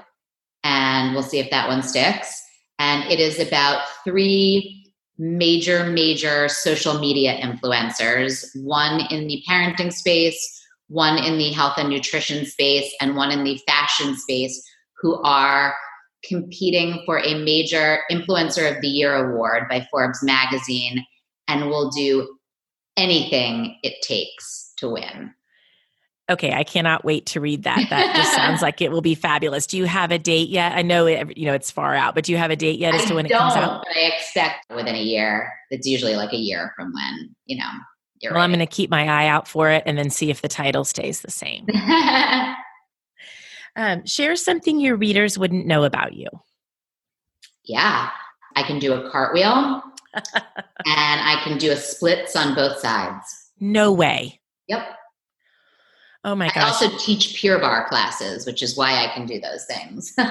and 0.62 1.14
we'll 1.14 1.22
see 1.22 1.38
if 1.38 1.50
that 1.50 1.68
one 1.68 1.82
sticks 1.82 2.40
and 2.78 3.04
it 3.10 3.20
is 3.20 3.38
about 3.38 3.84
three 4.04 4.80
major, 5.20 5.84
major 5.84 6.48
social 6.48 6.98
media 6.98 7.38
influencers 7.38 8.46
one 8.64 9.02
in 9.10 9.26
the 9.26 9.42
parenting 9.48 9.92
space, 9.92 10.64
one 10.88 11.22
in 11.22 11.36
the 11.36 11.50
health 11.52 11.74
and 11.76 11.90
nutrition 11.90 12.46
space, 12.46 12.90
and 13.00 13.14
one 13.14 13.30
in 13.30 13.44
the 13.44 13.60
fashion 13.68 14.16
space 14.16 14.66
who 15.00 15.20
are 15.22 15.74
competing 16.24 17.02
for 17.04 17.18
a 17.18 17.34
major 17.34 18.00
Influencer 18.10 18.74
of 18.74 18.80
the 18.80 18.88
Year 18.88 19.14
award 19.14 19.68
by 19.68 19.86
Forbes 19.90 20.22
magazine 20.22 21.04
and 21.48 21.68
will 21.68 21.90
do 21.90 22.36
anything 22.96 23.76
it 23.82 23.94
takes 24.02 24.72
to 24.78 24.88
win. 24.88 25.34
Okay, 26.30 26.52
I 26.52 26.62
cannot 26.62 27.04
wait 27.04 27.26
to 27.26 27.40
read 27.40 27.64
that. 27.64 27.86
That 27.90 28.14
just 28.14 28.32
sounds 28.36 28.62
like 28.62 28.80
it 28.80 28.92
will 28.92 29.00
be 29.00 29.16
fabulous. 29.16 29.66
Do 29.66 29.76
you 29.76 29.84
have 29.84 30.12
a 30.12 30.18
date 30.18 30.48
yet? 30.48 30.72
I 30.72 30.82
know 30.82 31.06
it, 31.06 31.36
you 31.36 31.44
know 31.46 31.54
it's 31.54 31.70
far 31.70 31.94
out, 31.94 32.14
but 32.14 32.24
do 32.24 32.32
you 32.32 32.38
have 32.38 32.52
a 32.52 32.56
date 32.56 32.78
yet 32.78 32.94
as 32.94 33.02
I 33.02 33.06
to 33.06 33.14
when 33.16 33.26
it 33.26 33.32
comes 33.32 33.54
out? 33.54 33.82
But 33.84 33.96
I 33.96 34.06
expect 34.06 34.66
within 34.74 34.94
a 34.94 35.02
year. 35.02 35.52
It's 35.70 35.86
usually 35.86 36.14
like 36.14 36.32
a 36.32 36.38
year 36.38 36.72
from 36.76 36.92
when 36.92 37.34
you 37.46 37.58
know. 37.58 37.68
You're 38.20 38.34
Well, 38.34 38.42
I'm 38.42 38.50
going 38.50 38.60
to 38.60 38.66
keep 38.66 38.90
my 38.90 39.08
eye 39.08 39.28
out 39.28 39.48
for 39.48 39.70
it 39.70 39.82
and 39.86 39.96
then 39.96 40.10
see 40.10 40.30
if 40.30 40.42
the 40.42 40.48
title 40.48 40.84
stays 40.84 41.22
the 41.22 41.30
same. 41.30 41.66
Um, 43.76 44.04
share 44.04 44.34
something 44.34 44.80
your 44.80 44.96
readers 44.96 45.38
wouldn't 45.38 45.64
know 45.64 45.84
about 45.84 46.14
you. 46.14 46.26
yeah, 47.64 48.10
I 48.56 48.62
can 48.64 48.78
do 48.80 48.92
a 48.94 49.10
cartwheel, 49.10 49.82
and 50.14 50.24
I 50.84 51.40
can 51.44 51.56
do 51.56 51.70
a 51.70 51.76
splits 51.76 52.34
on 52.34 52.54
both 52.54 52.78
sides. 52.78 53.24
No 53.60 53.92
way. 53.92 54.40
Yep. 54.66 54.86
Oh 56.24 56.34
my 56.34 56.48
god. 56.48 56.58
I 56.58 56.68
also 56.68 56.90
teach 56.98 57.34
Pure 57.34 57.60
Barre 57.60 57.88
classes, 57.88 58.46
which 58.46 58.62
is 58.62 58.76
why 58.76 59.04
I 59.04 59.08
can 59.14 59.26
do 59.26 59.40
those 59.40 59.64
things. 59.64 60.14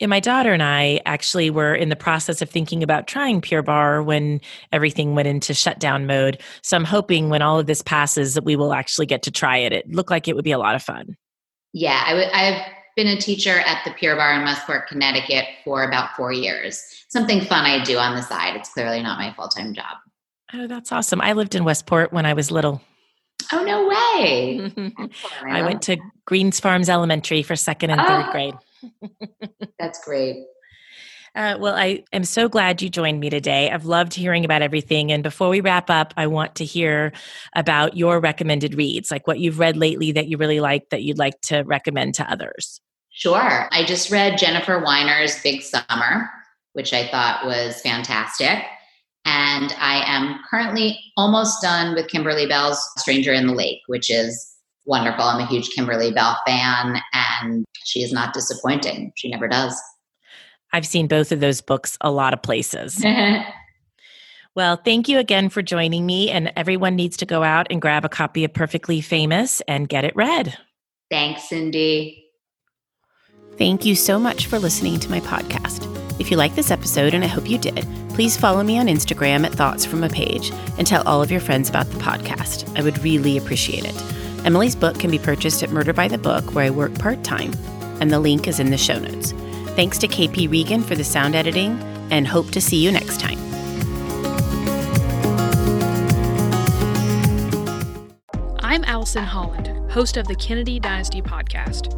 And 0.00 0.10
my 0.10 0.20
daughter 0.20 0.52
and 0.52 0.62
I 0.62 1.00
actually 1.06 1.50
were 1.50 1.74
in 1.74 1.88
the 1.88 1.96
process 1.96 2.40
of 2.40 2.48
thinking 2.48 2.84
about 2.84 3.08
trying 3.08 3.40
Pure 3.40 3.62
Barre 3.64 4.00
when 4.02 4.40
everything 4.70 5.16
went 5.16 5.26
into 5.26 5.54
shutdown 5.54 6.06
mode. 6.06 6.40
So 6.62 6.76
I'm 6.76 6.84
hoping 6.84 7.30
when 7.30 7.42
all 7.42 7.58
of 7.58 7.66
this 7.66 7.82
passes 7.82 8.34
that 8.34 8.44
we 8.44 8.54
will 8.54 8.72
actually 8.72 9.06
get 9.06 9.22
to 9.24 9.32
try 9.32 9.56
it. 9.56 9.72
It 9.72 9.90
looked 9.90 10.10
like 10.10 10.28
it 10.28 10.36
would 10.36 10.44
be 10.44 10.52
a 10.52 10.58
lot 10.58 10.76
of 10.76 10.84
fun. 10.84 11.16
yeah, 11.72 12.04
I 12.06 12.10
w- 12.10 12.30
I've 12.32 12.62
been 12.94 13.08
a 13.08 13.20
teacher 13.20 13.58
at 13.58 13.84
the 13.84 13.90
Pure 13.90 14.14
Barre 14.14 14.36
in 14.38 14.44
Westport, 14.44 14.86
Connecticut 14.86 15.46
for 15.64 15.82
about 15.82 16.14
four 16.16 16.32
years. 16.32 16.80
Something 17.08 17.40
fun 17.40 17.64
I 17.64 17.82
do 17.82 17.98
on 17.98 18.14
the 18.14 18.22
side. 18.22 18.54
It's 18.54 18.72
clearly 18.72 19.02
not 19.02 19.18
my 19.18 19.32
full 19.32 19.48
time 19.48 19.74
job. 19.74 19.96
Oh, 20.54 20.68
that's 20.68 20.92
awesome. 20.92 21.20
I 21.20 21.32
lived 21.32 21.56
in 21.56 21.64
Westport 21.64 22.12
when 22.12 22.24
I 22.24 22.34
was 22.34 22.52
little. 22.52 22.80
Oh, 23.52 23.64
no 23.64 23.88
way. 23.88 24.72
I 25.42 25.60
I 25.60 25.62
went 25.62 25.82
to 25.82 25.96
Greens 26.26 26.60
Farms 26.60 26.88
Elementary 26.88 27.42
for 27.42 27.56
second 27.56 27.90
and 27.90 28.00
Oh. 28.00 28.04
third 28.06 28.30
grade. 28.30 28.54
That's 29.78 30.02
great. 30.04 30.44
Uh, 31.34 31.56
well, 31.60 31.74
I 31.74 32.02
am 32.12 32.24
so 32.24 32.48
glad 32.48 32.82
you 32.82 32.88
joined 32.88 33.20
me 33.20 33.30
today. 33.30 33.70
I've 33.70 33.84
loved 33.84 34.12
hearing 34.14 34.44
about 34.44 34.60
everything. 34.62 35.12
And 35.12 35.22
before 35.22 35.48
we 35.48 35.60
wrap 35.60 35.88
up, 35.88 36.12
I 36.16 36.26
want 36.26 36.56
to 36.56 36.64
hear 36.64 37.12
about 37.54 37.96
your 37.96 38.18
recommended 38.18 38.74
reads, 38.74 39.10
like 39.10 39.26
what 39.26 39.38
you've 39.38 39.58
read 39.58 39.76
lately 39.76 40.10
that 40.12 40.26
you 40.28 40.36
really 40.36 40.58
like 40.60 40.88
that 40.90 41.02
you'd 41.02 41.18
like 41.18 41.40
to 41.42 41.62
recommend 41.62 42.14
to 42.16 42.30
others. 42.30 42.80
Sure. 43.10 43.68
I 43.70 43.84
just 43.84 44.10
read 44.10 44.38
Jennifer 44.38 44.80
Weiner's 44.82 45.40
Big 45.42 45.62
Summer, 45.62 46.28
which 46.72 46.92
I 46.92 47.06
thought 47.08 47.44
was 47.44 47.80
fantastic. 47.82 48.64
And 49.30 49.74
I 49.78 50.02
am 50.06 50.40
currently 50.48 50.98
almost 51.18 51.60
done 51.60 51.94
with 51.94 52.08
Kimberly 52.08 52.46
Belle's 52.46 52.82
Stranger 52.96 53.32
in 53.32 53.46
the 53.46 53.52
Lake, 53.52 53.80
which 53.86 54.10
is 54.10 54.54
wonderful. 54.86 55.22
I'm 55.22 55.40
a 55.40 55.46
huge 55.46 55.68
Kimberly 55.70 56.10
Belle 56.10 56.38
fan, 56.46 56.96
and 57.12 57.66
she 57.84 58.00
is 58.00 58.10
not 58.10 58.32
disappointing. 58.32 59.12
She 59.16 59.28
never 59.28 59.46
does. 59.46 59.78
I've 60.72 60.86
seen 60.86 61.08
both 61.08 61.30
of 61.30 61.40
those 61.40 61.60
books 61.60 61.98
a 62.00 62.10
lot 62.10 62.32
of 62.32 62.42
places. 62.42 63.04
Well, 64.54 64.74
thank 64.76 65.08
you 65.08 65.20
again 65.20 65.50
for 65.50 65.62
joining 65.62 66.04
me. 66.04 66.30
And 66.30 66.52
everyone 66.56 66.96
needs 66.96 67.16
to 67.18 67.26
go 67.26 67.44
out 67.44 67.68
and 67.70 67.80
grab 67.80 68.04
a 68.04 68.08
copy 68.08 68.42
of 68.42 68.52
Perfectly 68.52 69.00
Famous 69.00 69.60
and 69.68 69.88
get 69.88 70.04
it 70.04 70.16
read. 70.16 70.58
Thanks, 71.12 71.48
Cindy. 71.48 72.26
Thank 73.56 73.84
you 73.84 73.94
so 73.94 74.18
much 74.18 74.46
for 74.46 74.58
listening 74.58 74.98
to 74.98 75.10
my 75.10 75.20
podcast. 75.20 75.97
If 76.18 76.30
you 76.32 76.36
like 76.36 76.54
this 76.56 76.70
episode, 76.72 77.14
and 77.14 77.22
I 77.22 77.28
hope 77.28 77.48
you 77.48 77.58
did, 77.58 77.86
please 78.10 78.36
follow 78.36 78.64
me 78.64 78.78
on 78.78 78.86
Instagram 78.86 79.44
at 79.46 79.52
Thoughts 79.52 79.84
from 79.84 80.02
a 80.02 80.08
Page 80.08 80.50
and 80.76 80.86
tell 80.86 81.06
all 81.06 81.22
of 81.22 81.30
your 81.30 81.40
friends 81.40 81.68
about 81.68 81.86
the 81.86 81.98
podcast. 81.98 82.76
I 82.76 82.82
would 82.82 83.02
really 83.04 83.38
appreciate 83.38 83.84
it. 83.84 83.94
Emily's 84.44 84.74
book 84.74 84.98
can 84.98 85.10
be 85.10 85.18
purchased 85.18 85.62
at 85.62 85.70
Murder 85.70 85.92
by 85.92 86.08
the 86.08 86.18
Book, 86.18 86.54
where 86.54 86.64
I 86.64 86.70
work 86.70 86.92
part 86.98 87.22
time, 87.22 87.52
and 88.00 88.12
the 88.12 88.18
link 88.18 88.48
is 88.48 88.58
in 88.58 88.70
the 88.70 88.78
show 88.78 88.98
notes. 88.98 89.32
Thanks 89.76 89.98
to 89.98 90.08
KP 90.08 90.50
Regan 90.50 90.82
for 90.82 90.96
the 90.96 91.04
sound 91.04 91.36
editing, 91.36 91.78
and 92.10 92.26
hope 92.26 92.50
to 92.50 92.60
see 92.60 92.82
you 92.82 92.90
next 92.90 93.20
time. 93.20 93.38
I'm 98.58 98.82
Allison 98.84 99.24
Holland, 99.24 99.68
host 99.90 100.16
of 100.16 100.26
the 100.26 100.34
Kennedy 100.34 100.80
Dynasty 100.80 101.22
podcast. 101.22 101.97